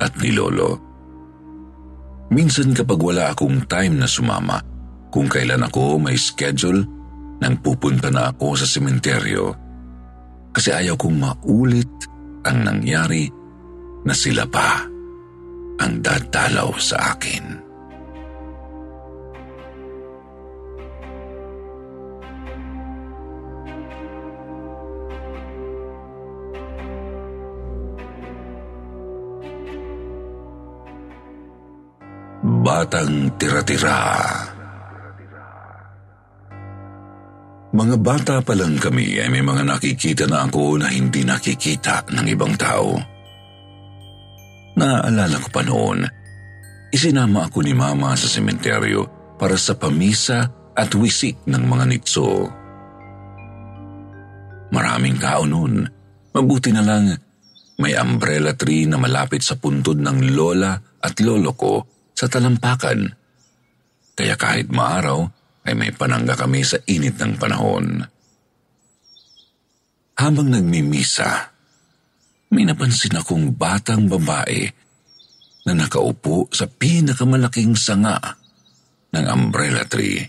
at 0.00 0.16
ni 0.16 0.32
Lolo. 0.32 0.80
Minsan 2.32 2.72
kapag 2.72 2.96
wala 2.96 3.36
akong 3.36 3.68
time 3.68 4.00
na 4.00 4.08
sumama, 4.08 4.69
kung 5.10 5.26
kailan 5.26 5.66
ako 5.66 5.98
may 5.98 6.14
schedule, 6.14 6.86
nang 7.42 7.58
pupunta 7.58 8.08
na 8.08 8.30
ako 8.30 8.54
sa 8.54 8.66
sementeryo. 8.68 9.50
Kasi 10.54 10.70
ayaw 10.70 10.94
kong 10.94 11.16
maulit 11.18 11.90
ang 12.46 12.62
nangyari 12.62 13.26
na 14.06 14.14
sila 14.14 14.46
pa 14.46 14.86
ang 15.80 15.92
dadalaw 16.00 16.70
sa 16.78 17.16
akin. 17.16 17.68
Batang 32.60 33.36
Tira-Tira 33.36 34.00
Mga 37.80 37.96
bata 37.96 38.36
pa 38.44 38.52
lang 38.52 38.76
kami 38.76 39.16
ay 39.24 39.32
may 39.32 39.40
mga 39.40 39.64
nakikita 39.64 40.28
na 40.28 40.44
ako 40.44 40.84
na 40.84 40.92
hindi 40.92 41.24
nakikita 41.24 42.04
ng 42.12 42.26
ibang 42.28 42.52
tao. 42.52 42.92
Naaalala 44.76 45.40
ko 45.40 45.48
pa 45.48 45.64
noon, 45.64 46.04
isinama 46.92 47.48
ako 47.48 47.64
ni 47.64 47.72
Mama 47.72 48.12
sa 48.20 48.28
sementeryo 48.28 49.32
para 49.40 49.56
sa 49.56 49.80
pamisa 49.80 50.44
at 50.76 50.92
wisik 50.92 51.48
ng 51.48 51.64
mga 51.64 51.84
nitso. 51.88 52.52
Maraming 54.76 55.16
tao 55.16 55.48
noon. 55.48 55.88
Mabuti 56.36 56.76
na 56.76 56.84
lang 56.84 57.08
may 57.80 57.96
umbrella 57.96 58.52
tree 58.60 58.84
na 58.84 59.00
malapit 59.00 59.40
sa 59.40 59.56
puntod 59.56 59.96
ng 59.96 60.36
lola 60.36 60.76
at 61.00 61.16
lolo 61.24 61.56
ko 61.56 61.80
sa 62.12 62.28
talampakan. 62.28 63.08
Kaya 64.12 64.36
kahit 64.36 64.68
maaraw 64.68 65.39
ay 65.64 65.74
may 65.76 65.92
panangga 65.92 66.36
kami 66.36 66.64
sa 66.64 66.80
init 66.88 67.20
ng 67.20 67.36
panahon. 67.36 68.04
Habang 70.20 70.48
nagmimisa, 70.52 71.48
may 72.52 72.68
napansin 72.68 73.16
akong 73.16 73.56
batang 73.56 74.04
babae 74.04 74.68
na 75.64 75.72
nakaupo 75.72 76.48
sa 76.52 76.68
pinakamalaking 76.68 77.72
sanga 77.72 78.20
ng 79.16 79.26
umbrella 79.32 79.88
tree. 79.88 80.20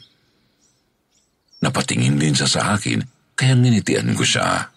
Napatingin 1.62 2.18
din 2.18 2.34
siya 2.34 2.50
sa 2.50 2.62
akin 2.74 3.04
kaya 3.36 3.54
nginitian 3.54 4.16
ko 4.16 4.24
siya. 4.26 4.70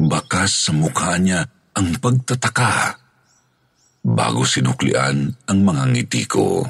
Bakas 0.00 0.68
sa 0.68 0.72
mukha 0.72 1.18
niya 1.20 1.44
ang 1.76 1.98
pagtataka 2.00 2.96
bago 4.00 4.48
sinuklian 4.48 5.28
ang 5.44 5.58
mga 5.60 5.82
ngiti 5.92 6.24
ko. 6.24 6.69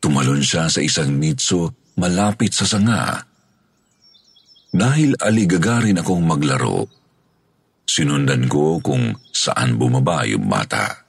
Tumalon 0.00 0.40
siya 0.40 0.72
sa 0.72 0.80
isang 0.80 1.12
nitso 1.20 1.92
malapit 2.00 2.56
sa 2.56 2.64
sanga. 2.64 3.20
Dahil 4.72 5.12
aligagarin 5.20 6.00
akong 6.00 6.24
maglaro, 6.24 6.88
sinundan 7.84 8.48
ko 8.48 8.80
kung 8.80 9.12
saan 9.28 9.76
bumaba 9.76 10.24
yung 10.24 10.48
bata. 10.48 11.04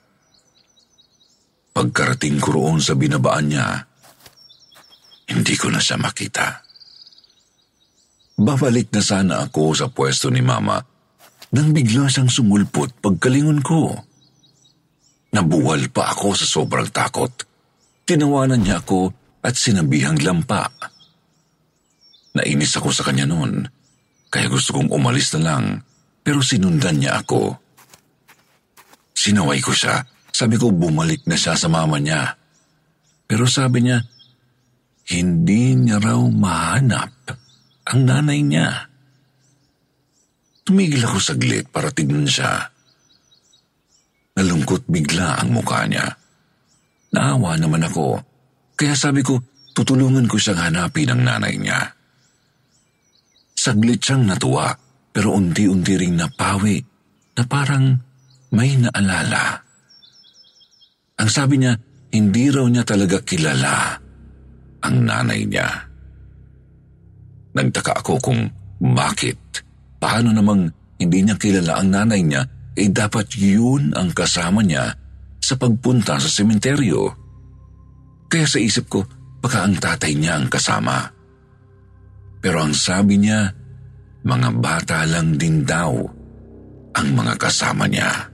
Pagkarating 1.72 2.44
ko 2.44 2.50
roon 2.52 2.84
sa 2.84 3.00
binabaan 3.00 3.48
niya, 3.48 3.68
hindi 5.32 5.56
ko 5.56 5.72
na 5.72 5.80
siya 5.80 5.96
makita. 5.96 6.60
Babalik 8.36 8.92
na 8.92 9.00
sana 9.00 9.48
ako 9.48 9.72
sa 9.72 9.88
pwesto 9.88 10.28
ni 10.28 10.44
Mama 10.44 10.82
nang 11.52 11.70
bigla 11.72 12.08
siyang 12.12 12.32
sumulpot 12.32 13.00
pagkalingon 13.00 13.62
ko. 13.64 13.96
Nabuwal 15.32 15.88
pa 15.94 16.12
ako 16.12 16.36
sa 16.36 16.44
sobrang 16.44 16.92
takot. 16.92 17.32
Tinawanan 18.12 18.60
niya 18.60 18.84
ako 18.84 19.08
at 19.40 19.56
sinabihang 19.56 20.20
lampa. 20.20 20.68
Nainis 22.36 22.76
ako 22.76 22.92
sa 22.92 23.08
kanya 23.08 23.24
noon, 23.24 23.64
kaya 24.28 24.52
gusto 24.52 24.76
kong 24.76 24.92
umalis 24.92 25.32
na 25.40 25.48
lang, 25.48 25.80
pero 26.20 26.44
sinundan 26.44 27.00
niya 27.00 27.24
ako. 27.24 27.56
Sinaway 29.16 29.64
ko 29.64 29.72
siya 29.72 30.04
sabi 30.28 30.60
ko 30.60 30.76
bumalik 30.76 31.24
na 31.24 31.40
siya 31.40 31.56
sa 31.56 31.72
mama 31.72 32.04
niya. 32.04 32.36
Pero 33.32 33.48
sabi 33.48 33.88
niya, 33.88 34.04
hindi 35.16 35.80
niya 35.80 36.04
raw 36.04 36.20
mahanap 36.20 37.16
ang 37.96 38.02
nanay 38.04 38.44
niya. 38.44 38.92
Tumigil 40.68 41.00
ako 41.08 41.16
saglit 41.16 41.72
para 41.72 41.96
tignan 41.96 42.28
siya. 42.28 42.76
Nalungkot 44.36 44.84
bigla 44.92 45.40
ang 45.40 45.56
mukha 45.56 45.88
niya. 45.88 46.21
Naawa 47.12 47.60
naman 47.60 47.84
ako, 47.84 48.24
kaya 48.80 48.96
sabi 48.96 49.20
ko, 49.20 49.36
tutulungan 49.76 50.32
ko 50.32 50.40
siyang 50.40 50.72
hanapin 50.72 51.12
ang 51.12 51.22
nanay 51.28 51.60
niya. 51.60 51.92
Saglit 53.52 54.00
siyang 54.00 54.32
natuwa, 54.32 54.72
pero 55.12 55.36
unti-unti 55.36 56.00
ring 56.00 56.16
napawi 56.16 56.80
na 57.36 57.44
parang 57.44 58.00
may 58.56 58.80
naalala. 58.80 59.60
Ang 61.20 61.30
sabi 61.30 61.60
niya, 61.60 61.76
hindi 62.16 62.48
raw 62.48 62.64
niya 62.68 62.84
talaga 62.88 63.20
kilala 63.24 64.00
ang 64.82 64.96
nanay 65.04 65.46
niya. 65.46 65.68
Nagtaka 67.52 68.00
ako 68.00 68.14
kung 68.24 68.42
bakit. 68.80 69.38
Paano 70.00 70.32
namang 70.32 70.72
hindi 70.96 71.28
niya 71.28 71.36
kilala 71.36 71.84
ang 71.84 71.92
nanay 71.92 72.24
niya, 72.24 72.42
eh 72.80 72.88
dapat 72.88 73.36
yun 73.36 73.92
ang 74.00 74.16
kasama 74.16 74.64
niya 74.64 74.96
sa 75.42 75.58
pagpunta 75.58 76.22
sa 76.22 76.30
sementeryo. 76.30 77.10
Kaya 78.30 78.46
sa 78.48 78.62
isip 78.62 78.88
ko, 78.88 79.04
baka 79.42 79.66
ang 79.66 79.76
tatay 79.76 80.14
niya 80.14 80.38
ang 80.38 80.48
kasama. 80.48 81.10
Pero 82.40 82.62
ang 82.62 82.78
sabi 82.78 83.18
niya, 83.18 83.50
mga 84.22 84.50
bata 84.62 85.02
lang 85.10 85.36
din 85.36 85.66
daw 85.66 85.92
ang 86.94 87.08
mga 87.18 87.34
kasama 87.42 87.90
niya. 87.90 88.30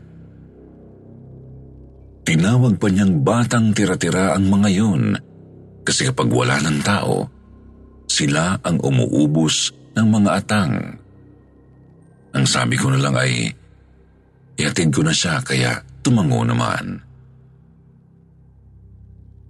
Tinawag 2.27 2.75
pa 2.75 2.91
niyang 2.91 3.23
batang 3.23 3.71
tira-tira 3.71 4.35
ang 4.35 4.51
mga 4.51 4.69
yun 4.75 5.15
kasi 5.87 6.11
kapag 6.11 6.27
wala 6.27 6.59
ng 6.59 6.83
tao, 6.83 7.23
sila 8.11 8.59
ang 8.59 8.75
umuubos 8.83 9.71
ng 9.95 10.07
mga 10.11 10.29
atang. 10.43 10.75
Ang 12.35 12.43
sabi 12.43 12.75
ko 12.75 12.91
na 12.91 12.99
lang 12.99 13.15
ay, 13.15 13.47
iatid 14.59 14.91
ko 14.91 15.07
na 15.07 15.15
siya 15.15 15.39
kaya 15.39 15.79
tumango 16.07 16.47
naman. 16.47 17.03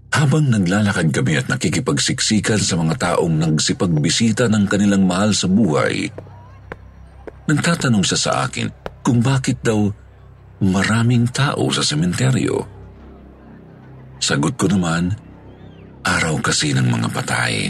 Habang 0.09 0.49
naglalakad 0.49 1.13
kami 1.13 1.37
at 1.37 1.45
nakikipagsiksikan 1.45 2.57
sa 2.57 2.73
mga 2.73 2.97
taong 2.97 3.37
nagsipagbisita 3.37 4.49
ng 4.49 4.65
kanilang 4.65 5.05
mahal 5.05 5.37
sa 5.37 5.45
buhay, 5.45 6.09
nagtatanong 7.45 8.01
siya 8.01 8.17
sa 8.17 8.31
akin 8.49 8.73
kung 9.05 9.21
bakit 9.21 9.61
daw 9.61 9.85
maraming 10.57 11.29
tao 11.29 11.69
sa 11.69 11.85
sementeryo. 11.85 12.65
Sagot 14.17 14.57
ko 14.57 14.65
naman, 14.65 15.13
araw 16.01 16.41
kasi 16.41 16.73
ng 16.73 16.89
mga 16.89 17.13
patay 17.13 17.69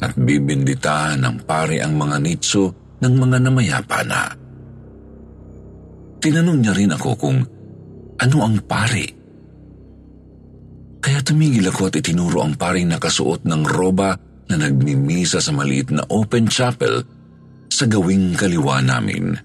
at 0.00 0.16
bibinditahan 0.16 1.20
ng 1.20 1.44
pare 1.44 1.84
ang 1.84 1.92
mga 2.00 2.16
nitso 2.24 2.72
ng 3.04 3.12
mga 3.12 3.36
namayapa 3.44 4.00
na. 4.08 4.24
Tinanong 6.18 6.58
niya 6.64 6.72
rin 6.72 6.96
ako 6.96 7.10
kung 7.20 7.57
ano 8.18 8.36
ang 8.42 8.56
pare. 8.66 9.06
Kaya 10.98 11.22
tumigil 11.22 11.70
ako 11.70 11.88
at 11.88 11.98
itinuro 12.02 12.42
ang 12.42 12.58
paring 12.58 12.90
nakasuot 12.90 13.46
ng 13.46 13.62
roba 13.64 14.18
na 14.50 14.56
nagmimisa 14.58 15.38
sa 15.38 15.54
maliit 15.54 15.94
na 15.94 16.02
open 16.10 16.50
chapel 16.50 17.06
sa 17.70 17.84
gawing 17.86 18.34
kaliwa 18.34 18.82
namin. 18.82 19.38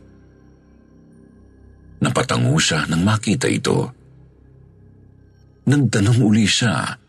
Napatango 2.04 2.58
siya 2.58 2.90
nang 2.90 3.06
makita 3.06 3.48
ito. 3.48 3.94
Nagtanong 5.64 6.20
uli 6.20 6.44
siya 6.44 7.00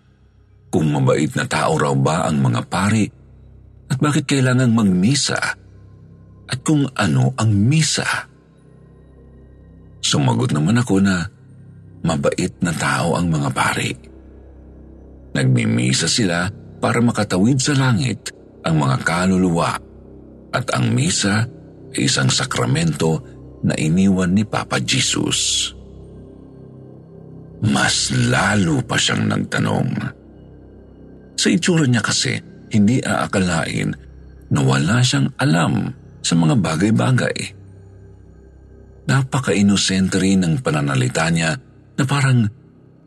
kung 0.70 0.90
mabait 0.92 1.31
na 1.35 1.48
tao 1.48 1.74
raw 1.74 1.94
ba 1.96 2.29
ang 2.29 2.38
mga 2.38 2.61
pari 2.70 3.07
at 3.90 3.98
bakit 3.98 4.27
kailangang 4.27 4.74
magmisa 4.74 5.38
at 6.44 6.59
kung 6.62 6.87
ano 6.94 7.35
ang 7.40 7.50
misa. 7.50 8.07
Sumagot 10.05 10.53
naman 10.53 10.79
ako 10.79 11.00
na 11.00 11.34
mabait 12.05 12.53
na 12.61 12.71
tao 12.77 13.17
ang 13.17 13.33
mga 13.33 13.49
pari. 13.51 13.90
Nagmimisa 15.35 16.07
sila 16.07 16.47
para 16.79 17.01
makatawid 17.01 17.59
sa 17.59 17.73
langit 17.75 18.31
ang 18.62 18.79
mga 18.79 19.03
kaluluwa 19.03 19.75
at 20.55 20.67
ang 20.77 20.93
misa 20.93 21.49
ay 21.97 22.07
isang 22.07 22.29
sakramento 22.29 23.19
na 23.64 23.75
iniwan 23.75 24.37
ni 24.37 24.45
Papa 24.45 24.79
Jesus. 24.79 25.73
Mas 27.64 28.12
lalo 28.12 28.85
pa 28.85 29.01
siyang 29.01 29.25
nagtanong. 29.25 29.90
Sa 31.35 31.49
itsura 31.49 31.88
niya 31.88 32.05
kasi, 32.05 32.37
hindi 32.77 33.01
aakalain 33.01 33.97
na 34.53 34.61
wala 34.61 35.01
siyang 35.01 35.33
alam 35.40 35.88
sa 36.21 36.37
mga 36.37 36.61
bagay-bagay. 36.61 37.38
Napaka-inosente 39.09 40.21
rin 40.21 40.45
ng 40.45 40.55
pananalita 40.61 41.29
niya 41.33 41.57
na 41.99 42.05
parang 42.07 42.49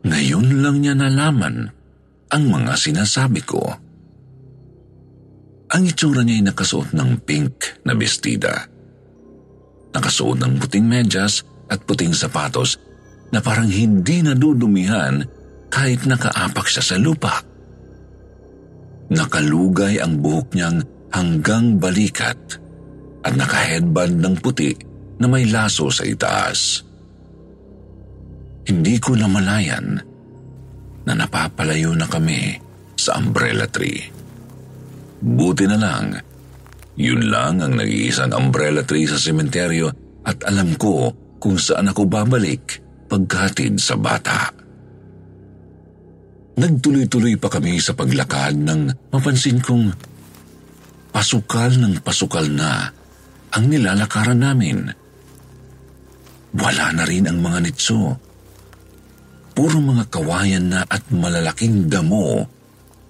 ngayon 0.04 0.64
lang 0.64 0.80
niya 0.80 0.94
nalaman 0.96 1.68
ang 2.28 2.44
mga 2.48 2.72
sinasabi 2.76 3.40
ko. 3.44 3.60
Ang 5.68 5.82
itsura 5.84 6.24
niya 6.24 6.40
ay 6.40 6.44
nakasuot 6.48 6.96
ng 6.96 7.10
pink 7.28 7.84
na 7.84 7.92
bestida. 7.92 8.64
Nakasuot 9.92 10.40
ng 10.40 10.56
puting 10.56 10.86
medyas 10.88 11.44
at 11.68 11.84
puting 11.84 12.16
sapatos 12.16 12.80
na 13.28 13.44
parang 13.44 13.68
hindi 13.68 14.24
nadudumihan 14.24 15.20
kahit 15.68 16.08
nakaapak 16.08 16.64
siya 16.64 16.84
sa 16.84 16.96
lupa. 16.96 17.44
Nakalugay 19.12 20.00
ang 20.00 20.20
buhok 20.20 20.56
niyang 20.56 20.80
hanggang 21.12 21.76
balikat 21.76 22.36
at 23.24 23.32
naka-headband 23.36 24.20
ng 24.24 24.34
puti 24.40 24.72
na 25.20 25.28
may 25.28 25.44
laso 25.48 25.92
sa 25.92 26.04
itaas. 26.04 26.87
Hindi 28.68 29.00
ko 29.00 29.16
namalayan 29.16 29.96
na 31.08 31.12
napapalayo 31.16 31.96
na 31.96 32.04
kami 32.04 32.52
sa 33.00 33.16
umbrella 33.16 33.64
tree. 33.64 34.04
Buti 35.24 35.64
na 35.64 35.78
lang, 35.80 36.12
yun 37.00 37.32
lang 37.32 37.64
ang 37.64 37.80
nag-iisang 37.80 38.36
umbrella 38.36 38.84
tree 38.84 39.08
sa 39.08 39.16
sementeryo 39.16 39.88
at 40.28 40.44
alam 40.44 40.76
ko 40.76 41.08
kung 41.40 41.56
saan 41.56 41.88
ako 41.88 42.04
babalik 42.04 42.84
pagkatid 43.08 43.80
sa 43.80 43.96
bata. 43.96 44.52
Nagtuloy-tuloy 46.58 47.40
pa 47.40 47.48
kami 47.48 47.80
sa 47.80 47.96
paglakad 47.96 48.58
nang 48.58 48.92
mapansin 49.14 49.64
kong 49.64 49.94
pasukal 51.14 51.72
ng 51.72 52.04
pasukal 52.04 52.44
na 52.52 52.84
ang 53.54 53.64
nilalakaran 53.70 54.44
namin. 54.44 54.90
Wala 56.52 56.92
na 56.92 57.06
rin 57.08 57.30
ang 57.30 57.38
mga 57.40 57.64
nitso. 57.64 58.27
Puro 59.58 59.82
mga 59.82 60.06
kawayan 60.06 60.70
na 60.70 60.86
at 60.86 61.10
malalaking 61.10 61.90
damo 61.90 62.46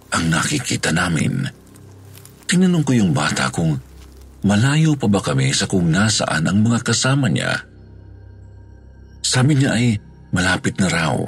ang 0.08 0.24
nakikita 0.32 0.96
namin. 0.96 1.44
Tinanong 2.48 2.88
ko 2.88 2.96
yung 2.96 3.12
bata 3.12 3.52
kung 3.52 3.76
malayo 4.48 4.96
pa 4.96 5.12
ba 5.12 5.20
kami 5.20 5.52
sa 5.52 5.68
kung 5.68 5.92
nasaan 5.92 6.48
ang 6.48 6.64
mga 6.64 6.80
kasama 6.80 7.28
niya. 7.28 7.52
Sabi 9.20 9.61
niya 9.61 9.76
ay 9.76 10.00
malapit 10.32 10.80
na 10.80 10.88
raw. 10.88 11.20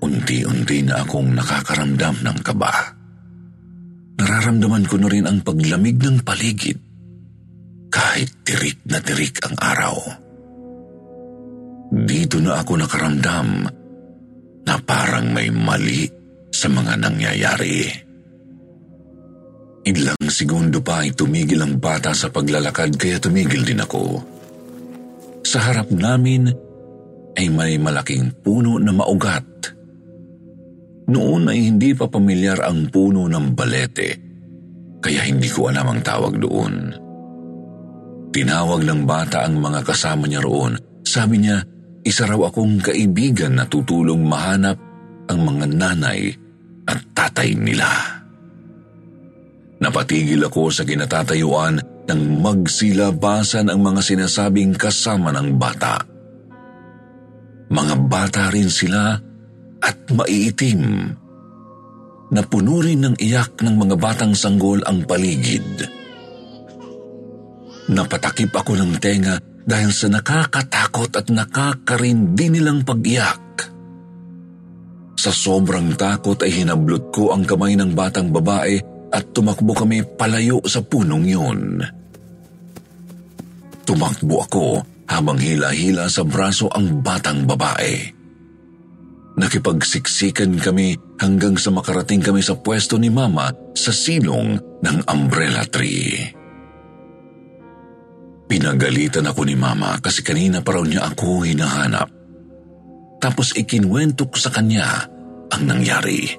Unti-unti 0.00 0.88
na 0.88 1.04
akong 1.04 1.28
nakakaramdam 1.36 2.24
ng 2.24 2.38
kaba. 2.40 2.96
Nararamdaman 4.24 4.88
ko 4.88 4.96
na 5.04 5.08
rin 5.12 5.28
ang 5.28 5.44
paglamig 5.44 6.00
ng 6.00 6.24
paligid 6.24 6.80
kahit 7.92 8.40
tirik 8.40 8.80
na 8.88 9.04
tirik 9.04 9.36
ang 9.44 9.52
araw. 9.60 10.27
Dito 11.88 12.36
na 12.40 12.60
ako 12.60 12.72
nakaramdam 12.84 13.48
na 14.68 14.74
parang 14.84 15.32
may 15.32 15.48
mali 15.48 16.04
sa 16.52 16.68
mga 16.68 17.00
nangyayari. 17.00 17.88
Ilang 19.88 20.28
segundo 20.28 20.84
pa 20.84 21.00
ay 21.00 21.16
tumigil 21.16 21.64
ang 21.64 21.80
bata 21.80 22.12
sa 22.12 22.28
paglalakad 22.28 23.00
kaya 23.00 23.16
tumigil 23.16 23.64
din 23.64 23.80
ako. 23.80 24.20
Sa 25.48 25.64
harap 25.64 25.88
namin 25.88 26.52
ay 27.40 27.48
may 27.48 27.80
malaking 27.80 28.36
puno 28.44 28.76
na 28.76 28.92
maugat. 28.92 29.46
Noon 31.08 31.48
ay 31.48 31.72
hindi 31.72 31.96
pa 31.96 32.04
pamilyar 32.04 32.68
ang 32.68 32.92
puno 32.92 33.24
ng 33.24 33.56
balete, 33.56 34.10
kaya 35.00 35.24
hindi 35.24 35.48
ko 35.48 35.72
alam 35.72 35.88
ang 35.88 36.00
tawag 36.04 36.36
doon. 36.36 36.74
Tinawag 38.28 38.84
ng 38.84 39.08
bata 39.08 39.48
ang 39.48 39.56
mga 39.56 39.88
kasama 39.88 40.28
niya 40.28 40.44
roon. 40.44 40.76
Sabi 41.00 41.40
niya, 41.40 41.64
isa 42.08 42.24
raw 42.24 42.48
akong 42.48 42.80
kaibigan 42.80 43.60
na 43.60 43.68
tutulong 43.68 44.24
mahanap 44.24 44.80
ang 45.28 45.40
mga 45.44 45.66
nanay 45.76 46.32
at 46.88 47.04
tatay 47.12 47.52
nila. 47.52 47.84
Napatigil 49.78 50.40
ako 50.40 50.72
sa 50.72 50.88
kinatatayuan 50.88 51.76
nang 52.08 52.22
magsilabasan 52.40 53.68
ang 53.68 53.84
mga 53.84 54.00
sinasabing 54.00 54.72
kasama 54.72 55.28
ng 55.36 55.60
bata. 55.60 56.00
Mga 57.68 57.94
bata 58.08 58.48
rin 58.48 58.72
sila 58.72 59.12
at 59.84 59.98
maiitim. 60.08 61.12
Napuno 62.32 62.80
rin 62.80 63.04
ng 63.04 63.16
iyak 63.20 63.60
ng 63.60 63.76
mga 63.76 63.96
batang 64.00 64.32
sanggol 64.32 64.80
ang 64.88 65.04
paligid. 65.04 65.84
Napatakip 67.92 68.52
ako 68.52 68.72
ng 68.80 68.96
tenga 68.96 69.36
dahil 69.68 69.92
sa 69.92 70.08
nakakatakot 70.08 71.12
at 71.12 71.28
nakakarindi 71.28 72.48
nilang 72.48 72.88
pag-iyak. 72.88 73.68
Sa 75.20 75.28
sobrang 75.28 75.92
takot 75.92 76.40
ay 76.40 76.64
hinablot 76.64 77.12
ko 77.12 77.36
ang 77.36 77.44
kamay 77.44 77.76
ng 77.76 77.92
batang 77.92 78.32
babae 78.32 78.80
at 79.12 79.28
tumakbo 79.36 79.76
kami 79.76 80.00
palayo 80.16 80.64
sa 80.64 80.80
punong 80.80 81.26
yun. 81.28 81.84
Tumakbo 83.84 84.36
ako 84.40 84.66
habang 85.04 85.36
hila-hila 85.36 86.08
sa 86.08 86.24
braso 86.24 86.72
ang 86.72 87.04
batang 87.04 87.44
babae. 87.44 88.16
Nakipagsiksikan 89.36 90.56
kami 90.58 90.96
hanggang 91.20 91.60
sa 91.60 91.68
makarating 91.70 92.24
kami 92.24 92.40
sa 92.40 92.56
pwesto 92.56 92.96
ni 92.96 93.12
Mama 93.12 93.52
sa 93.76 93.92
silong 93.92 94.56
ng 94.80 94.96
umbrella 95.06 95.62
tree. 95.68 96.37
Pinagalitan 98.48 99.28
ako 99.28 99.44
ni 99.44 99.52
Mama 99.52 100.00
kasi 100.00 100.24
kanina 100.24 100.64
pa 100.64 100.72
raw 100.72 100.80
niya 100.80 101.12
ako 101.12 101.44
hinahanap. 101.44 102.08
Tapos 103.20 103.52
ikinwento 103.52 104.24
ko 104.32 104.36
sa 104.40 104.48
kanya 104.48 105.04
ang 105.52 105.68
nangyari. 105.68 106.32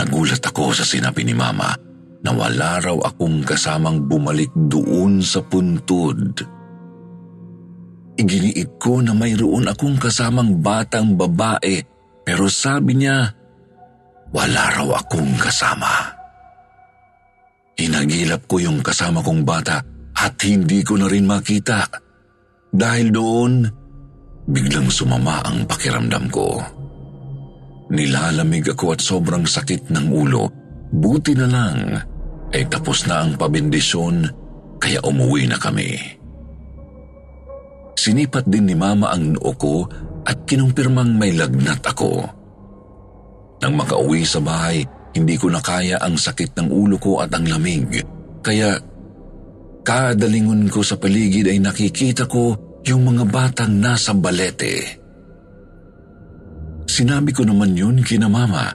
Nagulat 0.00 0.40
ako 0.40 0.72
sa 0.72 0.88
sinabi 0.88 1.28
ni 1.28 1.36
Mama 1.36 1.76
na 2.24 2.30
wala 2.32 2.80
raw 2.80 2.96
akong 3.04 3.44
kasamang 3.44 4.08
bumalik 4.08 4.48
doon 4.56 5.20
sa 5.20 5.44
puntod. 5.44 6.32
Iginiit 8.16 8.80
ko 8.80 9.04
na 9.04 9.12
mayroon 9.12 9.68
akong 9.68 10.00
kasamang 10.00 10.56
batang 10.64 11.20
babae 11.20 11.84
pero 12.24 12.48
sabi 12.48 12.96
niya 12.96 13.28
wala 14.32 14.62
raw 14.72 14.88
akong 15.04 15.36
kasama. 15.36 16.16
Hinagilap 17.76 18.48
ko 18.48 18.56
yung 18.56 18.80
kasama 18.80 19.20
kong 19.20 19.44
bata 19.44 19.99
at 20.20 20.36
hindi 20.44 20.84
ko 20.84 21.00
na 21.00 21.08
rin 21.08 21.24
makita. 21.24 21.88
Dahil 22.70 23.08
doon, 23.08 23.52
biglang 24.44 24.92
sumama 24.92 25.40
ang 25.40 25.64
pakiramdam 25.64 26.28
ko. 26.28 26.60
Nilalamig 27.90 28.70
ako 28.70 28.94
at 28.94 29.00
sobrang 29.02 29.48
sakit 29.48 29.90
ng 29.90 30.06
ulo. 30.12 30.46
Buti 30.90 31.32
na 31.34 31.48
lang 31.48 31.78
ay 32.50 32.66
tapos 32.70 33.06
na 33.06 33.22
ang 33.24 33.34
pabindisyon 33.34 34.26
kaya 34.78 35.02
umuwi 35.02 35.50
na 35.50 35.58
kami. 35.58 35.98
Sinipat 37.98 38.46
din 38.46 38.70
ni 38.70 38.76
Mama 38.78 39.12
ang 39.12 39.36
noo 39.36 39.52
ko 39.58 39.84
at 40.24 40.46
kinumpirmang 40.46 41.16
may 41.18 41.34
lagnat 41.34 41.82
ako. 41.84 42.24
Nang 43.60 43.74
makauwi 43.76 44.24
sa 44.24 44.40
bahay, 44.40 44.80
hindi 45.12 45.36
ko 45.36 45.52
na 45.52 45.60
kaya 45.60 46.00
ang 46.00 46.16
sakit 46.16 46.56
ng 46.56 46.68
ulo 46.72 46.96
ko 46.96 47.20
at 47.20 47.28
ang 47.34 47.44
lamig. 47.44 48.00
Kaya 48.40 48.78
kada 49.82 50.26
lingon 50.28 50.68
ko 50.68 50.84
sa 50.84 50.96
paligid 51.00 51.48
ay 51.48 51.58
nakikita 51.58 52.28
ko 52.28 52.56
yung 52.84 53.12
mga 53.12 53.24
batang 53.28 53.76
nasa 53.76 54.16
balete. 54.16 55.00
Sinabi 56.90 57.30
ko 57.30 57.46
naman 57.46 57.76
yun 57.76 58.02
kina 58.02 58.26
mama, 58.26 58.72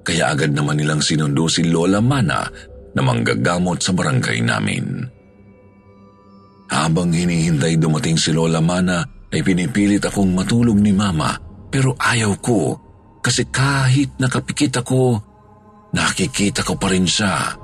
kaya 0.00 0.32
agad 0.32 0.56
naman 0.56 0.80
nilang 0.80 1.04
sinundo 1.04 1.46
si 1.46 1.68
Lola 1.68 2.00
Mana 2.00 2.46
na 2.96 3.00
manggagamot 3.04 3.78
sa 3.78 3.92
barangay 3.92 4.40
namin. 4.42 5.04
Habang 6.70 7.10
hinihintay 7.10 7.76
dumating 7.76 8.16
si 8.16 8.30
Lola 8.32 8.62
Mana, 8.62 9.02
ay 9.30 9.46
pinipilit 9.46 10.02
akong 10.02 10.34
matulog 10.34 10.74
ni 10.78 10.90
mama 10.90 11.38
pero 11.70 11.94
ayaw 11.94 12.34
ko 12.42 12.74
kasi 13.22 13.46
kahit 13.46 14.18
nakapikit 14.18 14.82
ako, 14.82 15.22
nakikita 15.94 16.66
ko 16.66 16.74
pa 16.74 16.90
rin 16.90 17.06
siya. 17.06 17.54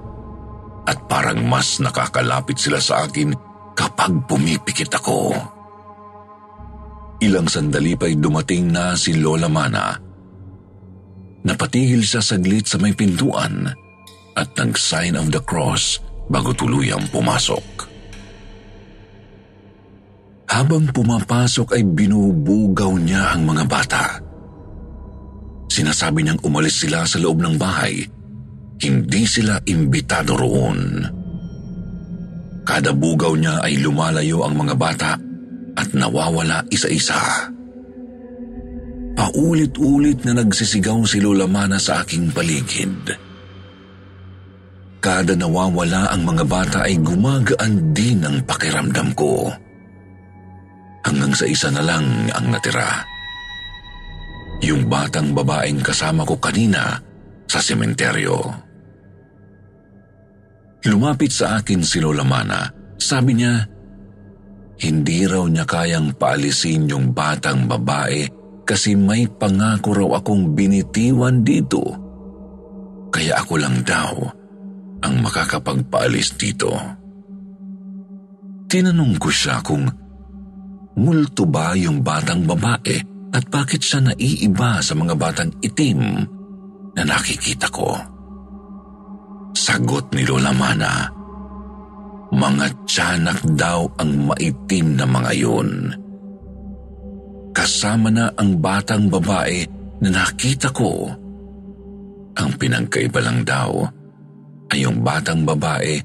At 0.86 1.10
parang 1.10 1.42
mas 1.50 1.82
nakakalapit 1.82 2.62
sila 2.62 2.78
sa 2.78 3.02
akin 3.04 3.34
kapag 3.74 4.24
pumipikit 4.30 4.94
ako. 4.96 5.34
Ilang 7.20 7.50
sandali 7.50 7.98
pa'y 7.98 8.14
dumating 8.16 8.70
na 8.70 8.94
si 8.94 9.18
Lola 9.18 9.50
Mana. 9.50 9.98
Napatigil 11.46 12.02
siya 12.02 12.22
saglit 12.22 12.66
sa 12.70 12.78
may 12.78 12.94
pintuan 12.94 13.70
at 14.36 14.48
nag-sign 14.58 15.14
of 15.16 15.30
the 15.32 15.40
cross 15.42 16.02
bago 16.28 16.52
tuluyang 16.52 17.06
pumasok. 17.10 17.86
Habang 20.46 20.90
pumapasok 20.94 21.74
ay 21.74 21.82
binubugaw 21.84 22.94
niya 22.98 23.34
ang 23.34 23.44
mga 23.44 23.64
bata. 23.66 24.04
Sinasabi 25.66 26.22
niyang 26.24 26.40
umalis 26.46 26.80
sila 26.80 27.04
sa 27.04 27.20
loob 27.20 27.42
ng 27.42 27.58
bahay. 27.58 28.06
Hindi 28.76 29.22
sila 29.24 29.56
imbitado 29.64 30.36
roon. 30.36 30.80
Kada 32.66 32.90
bugaw 32.90 33.32
niya 33.38 33.62
ay 33.62 33.78
lumalayo 33.78 34.42
ang 34.42 34.58
mga 34.58 34.74
bata 34.74 35.12
at 35.78 35.88
nawawala 35.94 36.66
isa-isa. 36.68 37.48
Paulit-ulit 39.16 40.26
na 40.26 40.36
nagsisigaw 40.36 41.00
si 41.08 41.22
Lola 41.22 41.48
Mana 41.48 41.80
sa 41.80 42.04
aking 42.04 42.34
paligid. 42.34 43.16
Kada 45.00 45.38
nawawala 45.38 46.10
ang 46.10 46.26
mga 46.26 46.44
bata 46.44 46.78
ay 46.84 46.98
gumagaan 46.98 47.94
din 47.94 48.26
ang 48.26 48.42
pakiramdam 48.42 49.14
ko. 49.14 49.48
Hanggang 51.06 51.32
sa 51.32 51.46
isa 51.46 51.70
na 51.70 51.80
lang 51.86 52.28
ang 52.34 52.50
natira. 52.50 53.06
Yung 54.66 54.90
batang 54.90 55.30
babaeng 55.30 55.78
kasama 55.78 56.26
ko 56.26 56.34
kanina 56.42 56.98
sa 57.46 57.62
sementeryo. 57.62 58.65
Lumapit 60.86 61.34
sa 61.34 61.58
akin 61.58 61.82
si 61.82 61.98
Lola 61.98 62.22
Mana. 62.22 62.70
Sabi 62.96 63.34
niya, 63.34 63.58
hindi 64.86 65.26
raw 65.26 65.42
niya 65.48 65.66
kayang 65.66 66.14
paalisin 66.14 66.86
yung 66.86 67.10
batang 67.10 67.66
babae 67.66 68.28
kasi 68.62 68.94
may 68.94 69.26
pangako 69.26 69.96
raw 69.96 70.08
akong 70.22 70.54
binitiwan 70.54 71.42
dito. 71.42 71.82
Kaya 73.10 73.40
ako 73.40 73.54
lang 73.58 73.82
daw 73.82 74.14
ang 75.02 75.14
makakapagpaalis 75.22 76.38
dito. 76.38 76.70
Tinanong 78.66 79.14
ko 79.16 79.30
siya 79.30 79.62
kung 79.62 79.86
multo 80.98 81.46
ba 81.46 81.74
yung 81.78 82.02
batang 82.02 82.42
babae 82.46 82.98
at 83.34 83.44
bakit 83.50 83.82
siya 83.82 84.02
naiiba 84.02 84.82
sa 84.82 84.94
mga 84.94 85.14
batang 85.14 85.50
itim 85.62 86.26
na 86.96 87.02
nakikita 87.06 87.70
ko. 87.70 88.15
Sagot 89.56 90.12
ni 90.12 90.20
Lola 90.28 90.52
Mana, 90.52 91.08
mga 92.28 92.66
tiyanak 92.84 93.40
daw 93.56 93.88
ang 93.96 94.28
maitim 94.28 95.00
na 95.00 95.08
mga 95.08 95.32
yun 95.32 95.96
kasama 97.56 98.12
na 98.12 98.28
ang 98.36 98.60
batang 98.60 99.08
babae 99.08 99.64
na 100.04 100.12
nakita 100.12 100.68
ko. 100.76 101.08
Ang 102.36 102.50
pinagkaiba 102.60 103.16
lang 103.24 103.48
daw 103.48 103.80
ay 104.76 104.84
yung 104.84 105.00
batang 105.00 105.48
babae 105.48 105.96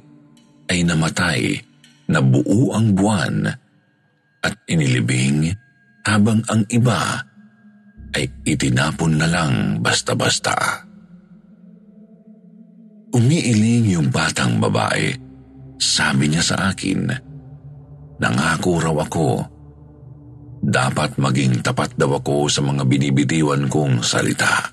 ay 0.72 0.80
namatay 0.88 1.60
na 2.08 2.24
buo 2.24 2.72
ang 2.72 2.96
buwan 2.96 3.52
at 4.48 4.54
inilibing 4.72 5.52
habang 6.08 6.40
ang 6.48 6.64
iba 6.72 7.20
ay 8.16 8.32
itinapon 8.48 9.20
na 9.20 9.28
lang 9.28 9.84
basta-basta. 9.84 10.88
Umiiling 13.12 13.92
yung 13.92 14.08
batang 14.08 14.56
babae. 14.64 15.12
Sabi 15.82 16.32
niya 16.32 16.44
sa 16.46 16.72
akin, 16.72 17.12
nangako 18.22 18.80
raw 18.80 18.96
ako 19.04 19.30
dapat 20.62 21.18
maging 21.18 21.66
tapat 21.66 21.98
daw 21.98 22.22
ako 22.22 22.46
sa 22.46 22.62
mga 22.62 22.86
binibitiwan 22.86 23.66
kong 23.66 24.06
salita. 24.06 24.70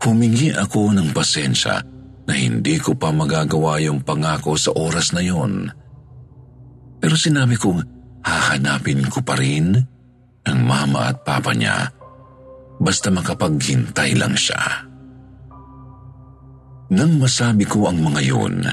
Humingi 0.00 0.56
ako 0.56 0.96
ng 0.96 1.12
pasensya 1.12 1.76
na 2.24 2.32
hindi 2.32 2.80
ko 2.80 2.96
pa 2.96 3.12
magagawa 3.12 3.76
yung 3.84 4.00
pangako 4.00 4.56
sa 4.56 4.72
oras 4.72 5.12
na 5.12 5.20
yon. 5.20 5.68
Pero 6.96 7.14
sinabi 7.14 7.60
kong 7.60 7.84
hahanapin 8.24 9.04
ko 9.12 9.20
pa 9.20 9.36
rin 9.36 9.76
ang 10.48 10.60
mama 10.64 11.12
at 11.12 11.20
papa 11.20 11.52
niya 11.52 11.92
basta 12.80 13.12
makapaghintay 13.12 14.16
lang 14.16 14.32
siya. 14.32 14.89
Nang 16.90 17.22
masabi 17.22 17.62
ko 17.62 17.86
ang 17.86 18.02
mga 18.02 18.20
yun, 18.26 18.66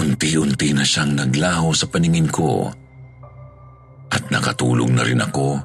unti-unti 0.00 0.72
na 0.72 0.80
siyang 0.80 1.12
naglaho 1.12 1.68
sa 1.76 1.84
paningin 1.92 2.24
ko 2.24 2.72
at 4.08 4.22
nakatulong 4.32 4.96
na 4.96 5.04
rin 5.04 5.20
ako 5.20 5.60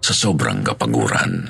sa 0.00 0.16
sobrang 0.16 0.64
kapaguran. 0.64 1.44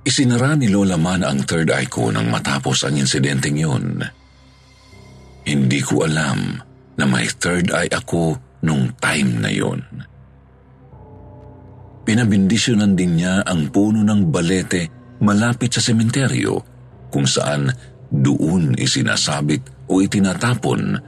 Isinara 0.00 0.56
ni 0.56 0.72
Lola 0.72 0.96
Man 0.96 1.20
ang 1.20 1.44
third 1.44 1.68
eye 1.68 1.84
ko 1.84 2.08
nang 2.08 2.32
matapos 2.32 2.88
ang 2.88 2.96
insidenteng 2.96 3.60
yun. 3.60 4.00
Hindi 5.44 5.80
ko 5.84 6.08
alam 6.08 6.56
na 6.96 7.04
may 7.04 7.28
third 7.28 7.68
eye 7.76 7.92
ako 7.92 8.40
nung 8.64 8.96
time 8.96 9.44
na 9.44 9.52
yun. 9.52 9.84
Pinabindisyonan 12.08 12.96
din 12.96 13.20
niya 13.20 13.44
ang 13.44 13.68
puno 13.68 14.00
ng 14.00 14.32
balete 14.32 14.88
malapit 15.20 15.76
sa 15.76 15.84
sementeryo 15.84 16.69
kung 17.10 17.26
saan 17.26 17.70
doon 18.10 18.74
isinasabit 18.74 19.86
o 19.86 20.02
itinatapon 20.02 20.98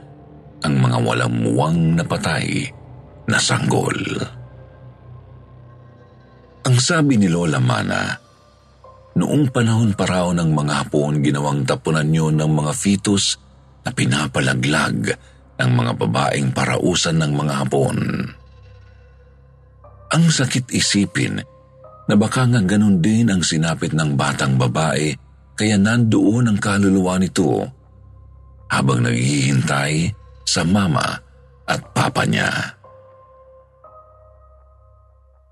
ang 0.63 0.75
mga 0.79 0.97
walang 1.03 1.35
muwang 1.43 1.99
na 1.99 2.03
patay 2.07 2.67
na 3.27 3.39
sanggol. 3.39 3.99
Ang 6.63 6.77
sabi 6.79 7.19
ni 7.19 7.27
Lola 7.27 7.59
Mana, 7.59 8.15
noong 9.19 9.51
panahon 9.51 9.91
pa 9.99 10.07
raw 10.07 10.31
ng 10.31 10.49
mga 10.55 10.73
hapon 10.87 11.19
ginawang 11.19 11.67
tapunan 11.67 12.07
yun 12.07 12.39
ng 12.39 12.47
mga 12.47 12.71
fetus 12.71 13.35
na 13.83 13.91
pinapalaglag 13.91 15.11
ng 15.59 15.71
mga 15.75 15.91
babaeng 15.99 16.55
parausan 16.55 17.19
ng 17.19 17.31
mga 17.35 17.53
hapon. 17.67 17.99
Ang 20.13 20.25
sakit 20.31 20.71
isipin 20.71 21.43
na 22.07 22.15
baka 22.15 22.47
nga 22.47 22.63
ganun 22.63 23.03
din 23.03 23.27
ang 23.27 23.43
sinapit 23.43 23.91
ng 23.91 24.15
batang 24.15 24.55
babae 24.55 25.11
kaya 25.53 25.77
nandoon 25.77 26.49
ang 26.49 26.59
kaluluwa 26.59 27.21
nito 27.21 27.61
habang 28.73 29.05
naghihintay 29.05 30.09
sa 30.43 30.65
mama 30.65 31.05
at 31.69 31.81
papa 31.93 32.25
niya. 32.25 32.49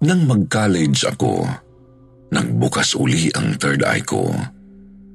Nang 0.02 0.26
mag-college 0.26 1.06
ako, 1.06 1.46
nagbukas 2.34 2.98
uli 2.98 3.30
ang 3.38 3.54
third 3.62 3.86
eye 3.86 4.02
ko 4.02 4.34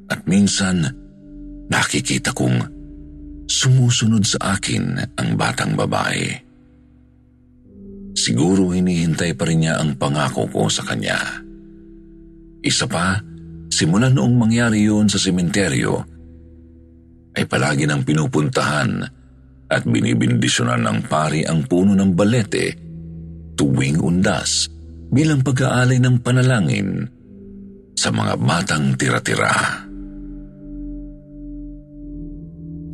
at 0.06 0.22
minsan 0.30 0.86
nakikita 1.66 2.30
kong 2.30 2.62
sumusunod 3.50 4.22
sa 4.22 4.54
akin 4.54 4.94
ang 5.18 5.34
batang 5.34 5.74
babae. 5.74 6.30
Siguro 8.16 8.70
hinihintay 8.70 9.34
pa 9.34 9.44
rin 9.44 9.66
niya 9.66 9.82
ang 9.82 9.98
pangako 9.98 10.46
ko 10.48 10.70
sa 10.70 10.86
kanya. 10.86 11.18
Isa 12.62 12.86
pa, 12.86 13.18
simula 13.76 14.08
noong 14.08 14.40
mangyari 14.40 14.88
yun 14.88 15.04
sa 15.04 15.20
sementeryo, 15.20 16.00
ay 17.36 17.44
palagi 17.44 17.84
nang 17.84 18.00
pinupuntahan 18.00 19.04
at 19.68 19.82
binibindisyonan 19.84 20.80
ng 20.80 20.98
pari 21.04 21.44
ang 21.44 21.68
puno 21.68 21.92
ng 21.92 22.16
balete 22.16 22.66
tuwing 23.52 24.00
undas 24.00 24.72
bilang 25.12 25.44
pag-aalay 25.44 26.00
ng 26.00 26.24
panalangin 26.24 27.04
sa 27.92 28.08
mga 28.08 28.40
batang 28.40 28.96
tira-tira. 28.96 29.84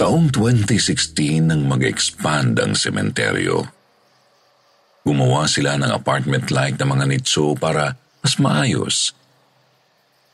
Taong 0.03 0.35
2016 0.35 1.47
nang 1.47 1.63
mag-expand 1.63 2.59
ang 2.59 2.75
sementeryo. 2.75 3.63
Gumawa 5.07 5.47
sila 5.47 5.79
ng 5.79 5.95
apartment-like 5.95 6.75
na 6.75 6.87
mga 6.91 7.05
nitso 7.07 7.55
para 7.55 7.95
mas 8.19 8.35
maayos. 8.43 9.15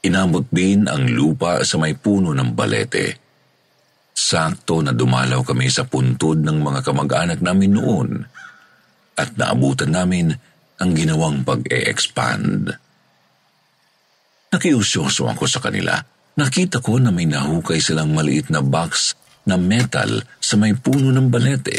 Inabot 0.06 0.46
din 0.50 0.86
ang 0.86 1.06
lupa 1.10 1.62
sa 1.66 1.80
may 1.80 1.98
puno 1.98 2.30
ng 2.30 2.54
balete 2.54 3.28
Sakto 4.18 4.82
na 4.82 4.90
dumalaw 4.90 5.46
kami 5.46 5.70
sa 5.70 5.86
puntod 5.86 6.42
ng 6.42 6.58
mga 6.58 6.82
kamag-anak 6.82 7.38
namin 7.38 7.78
noon 7.78 8.10
at 9.14 9.38
naabutan 9.38 9.94
namin 9.94 10.34
ang 10.82 10.90
ginawang 10.90 11.46
pag-e-expand. 11.46 12.74
Nakiusyoso 14.50 15.30
ako 15.30 15.46
sa 15.46 15.62
kanila. 15.62 15.94
Nakita 16.34 16.82
ko 16.82 16.98
na 16.98 17.14
may 17.14 17.30
nahukay 17.30 17.78
silang 17.78 18.10
maliit 18.10 18.50
na 18.50 18.58
box 18.58 19.14
na 19.46 19.54
metal 19.54 20.26
sa 20.42 20.58
may 20.58 20.74
puno 20.74 21.14
ng 21.14 21.30
balete. 21.30 21.78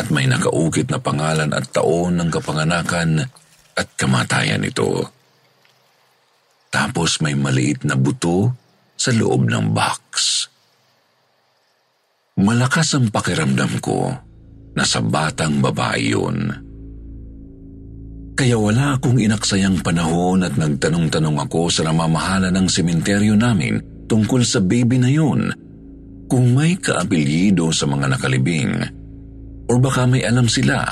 At 0.00 0.08
may 0.08 0.24
nakaukit 0.24 0.88
na 0.88 1.00
pangalan 1.00 1.52
at 1.52 1.76
taon 1.76 2.16
ng 2.18 2.28
kapanganakan 2.32 3.20
at 3.76 3.88
kamatayan 4.00 4.64
nito. 4.64 5.15
Tapos 6.76 7.24
may 7.24 7.32
maliit 7.32 7.88
na 7.88 7.96
buto 7.96 8.52
sa 8.92 9.08
loob 9.08 9.48
ng 9.48 9.72
box. 9.72 10.44
Malakas 12.36 12.92
ang 12.92 13.08
pakiramdam 13.08 13.80
ko 13.80 14.12
na 14.76 14.84
sa 14.84 15.00
batang 15.00 15.64
babae 15.64 16.12
yun. 16.12 16.52
Kaya 18.36 18.60
wala 18.60 19.00
akong 19.00 19.16
inaksayang 19.16 19.80
panahon 19.80 20.44
at 20.44 20.60
nagtanong-tanong 20.60 21.48
ako 21.48 21.72
sa 21.72 21.88
namamahala 21.88 22.52
ng 22.52 22.68
sementeryo 22.68 23.32
namin 23.32 23.80
tungkol 24.04 24.44
sa 24.44 24.60
baby 24.60 25.00
na 25.00 25.08
yun 25.08 25.48
kung 26.28 26.52
may 26.52 26.76
kaapelyido 26.76 27.72
sa 27.72 27.88
mga 27.88 28.12
nakalibing 28.12 28.76
or 29.72 29.80
baka 29.80 30.04
may 30.04 30.20
alam 30.28 30.44
sila 30.44 30.84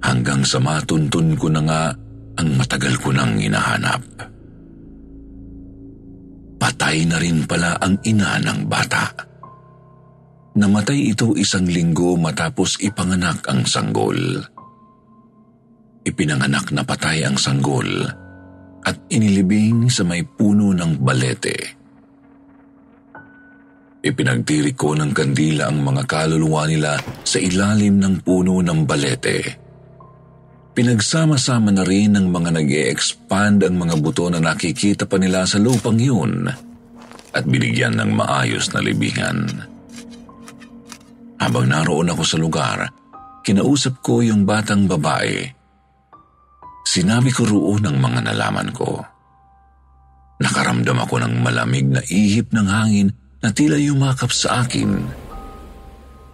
hanggang 0.00 0.40
sa 0.48 0.56
matuntun 0.56 1.36
ko 1.36 1.52
na 1.52 1.60
nga 1.60 1.82
ang 2.40 2.48
matagal 2.56 2.96
ko 2.96 3.12
nang 3.12 3.36
hinahanap. 3.36 4.31
Patay 6.62 7.10
na 7.10 7.18
rin 7.18 7.42
pala 7.42 7.74
ang 7.74 7.98
ina 8.06 8.38
ng 8.38 8.70
bata. 8.70 9.10
Namatay 10.54 11.10
ito 11.10 11.34
isang 11.34 11.66
linggo 11.66 12.14
matapos 12.14 12.78
ipanganak 12.78 13.42
ang 13.50 13.66
sanggol. 13.66 14.38
Ipinanganak 16.06 16.70
na 16.70 16.86
patay 16.86 17.26
ang 17.26 17.34
sanggol 17.34 18.06
at 18.86 18.94
inilibing 19.10 19.90
sa 19.90 20.06
may 20.06 20.22
puno 20.22 20.70
ng 20.70 21.02
balete. 21.02 21.56
Ipinagtirik 24.06 24.78
ko 24.78 24.94
ng 24.94 25.10
kandila 25.10 25.66
ang 25.66 25.82
mga 25.82 26.06
kaluluwa 26.06 26.70
nila 26.70 26.94
sa 27.26 27.42
ilalim 27.42 27.98
ng 27.98 28.22
puno 28.22 28.62
ng 28.62 28.86
balete. 28.86 29.61
Pinagsama-sama 30.72 31.68
na 31.68 31.84
rin 31.84 32.16
ng 32.16 32.32
mga 32.32 32.50
nag 32.56 32.70
expand 32.88 33.60
ang 33.60 33.76
mga 33.76 33.94
buto 34.00 34.32
na 34.32 34.40
nakikita 34.40 35.04
pa 35.04 35.20
nila 35.20 35.44
sa 35.44 35.60
lupang 35.60 36.00
yun 36.00 36.48
at 37.32 37.44
binigyan 37.44 37.96
ng 38.00 38.16
maayos 38.16 38.72
na 38.72 38.80
libingan. 38.80 39.68
Habang 41.36 41.68
naroon 41.68 42.08
ako 42.12 42.22
sa 42.24 42.40
lugar, 42.40 42.88
kinausap 43.44 44.00
ko 44.00 44.24
yung 44.24 44.48
batang 44.48 44.88
babae 44.88 45.62
Sinabi 46.92 47.32
ko 47.32 47.48
roon 47.48 47.88
ang 47.88 47.96
mga 47.96 48.20
nalaman 48.20 48.68
ko. 48.74 49.00
Nakaramdam 50.44 51.00
ako 51.00 51.24
ng 51.24 51.40
malamig 51.40 51.88
na 51.88 52.04
ihip 52.04 52.52
ng 52.52 52.68
hangin 52.68 53.08
na 53.40 53.48
tila 53.48 53.80
yumakap 53.80 54.28
sa 54.28 54.60
akin 54.66 55.00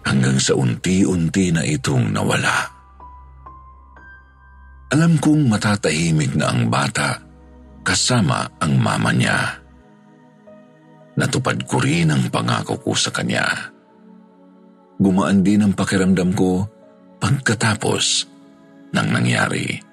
hanggang 0.03 0.35
sa 0.35 0.59
unti-unti 0.59 1.55
na 1.55 1.63
itong 1.63 2.11
nawala. 2.11 2.78
Alam 4.89 5.21
kong 5.21 5.45
matatahimik 5.45 6.33
na 6.33 6.49
ang 6.49 6.65
bata 6.67 7.21
kasama 7.85 8.45
ang 8.57 8.73
mama 8.81 9.13
niya. 9.13 9.61
Natupad 11.19 11.61
ko 11.69 11.77
rin 11.83 12.09
ang 12.09 12.29
pangako 12.31 12.79
ko 12.81 12.91
sa 12.97 13.13
kanya. 13.13 13.45
Gumaan 14.99 15.45
din 15.45 15.63
ang 15.63 15.73
pakiramdam 15.77 16.33
ko 16.33 16.65
pagkatapos 17.19 18.25
ng 18.95 19.07
nangyari 19.13 19.89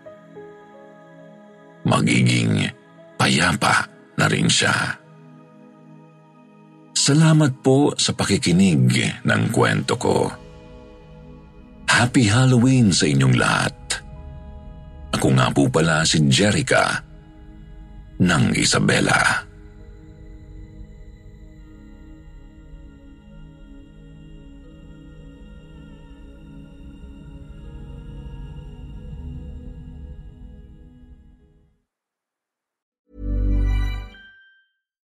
magiging 1.86 2.66
payapa 3.14 3.86
na 4.18 4.26
rin 4.26 4.50
siya. 4.50 4.74
Salamat 6.92 7.62
po 7.62 7.94
sa 7.94 8.10
pakikinig 8.10 8.90
ng 9.22 9.42
kwento 9.54 9.94
ko. 9.94 10.26
Happy 11.86 12.26
Halloween 12.26 12.90
sa 12.90 13.06
inyong 13.06 13.36
lahat. 13.38 13.85
Ako 15.16 15.32
nga 15.32 15.48
po 15.48 15.64
pala 15.72 16.04
si 16.04 16.20
Jerica 16.28 17.00
ng 18.20 18.52
Isabela. 18.52 19.48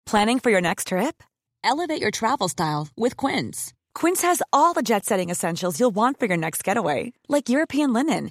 Planning 0.05 0.39
for 0.39 0.53
your 0.53 0.61
next 0.61 0.93
trip? 0.93 1.25
Elevate 1.65 2.01
your 2.01 2.13
travel 2.13 2.49
style 2.53 2.89
with 2.97 3.17
Quince. 3.17 3.73
Quince 3.97 4.21
has 4.23 4.43
all 4.53 4.73
the 4.73 4.85
jet 4.85 5.05
setting 5.05 5.33
essentials 5.33 5.81
you'll 5.81 5.91
want 5.91 6.21
for 6.21 6.27
your 6.29 6.37
next 6.37 6.63
getaway, 6.63 7.13
like 7.29 7.49
European 7.49 7.93
linen, 7.93 8.31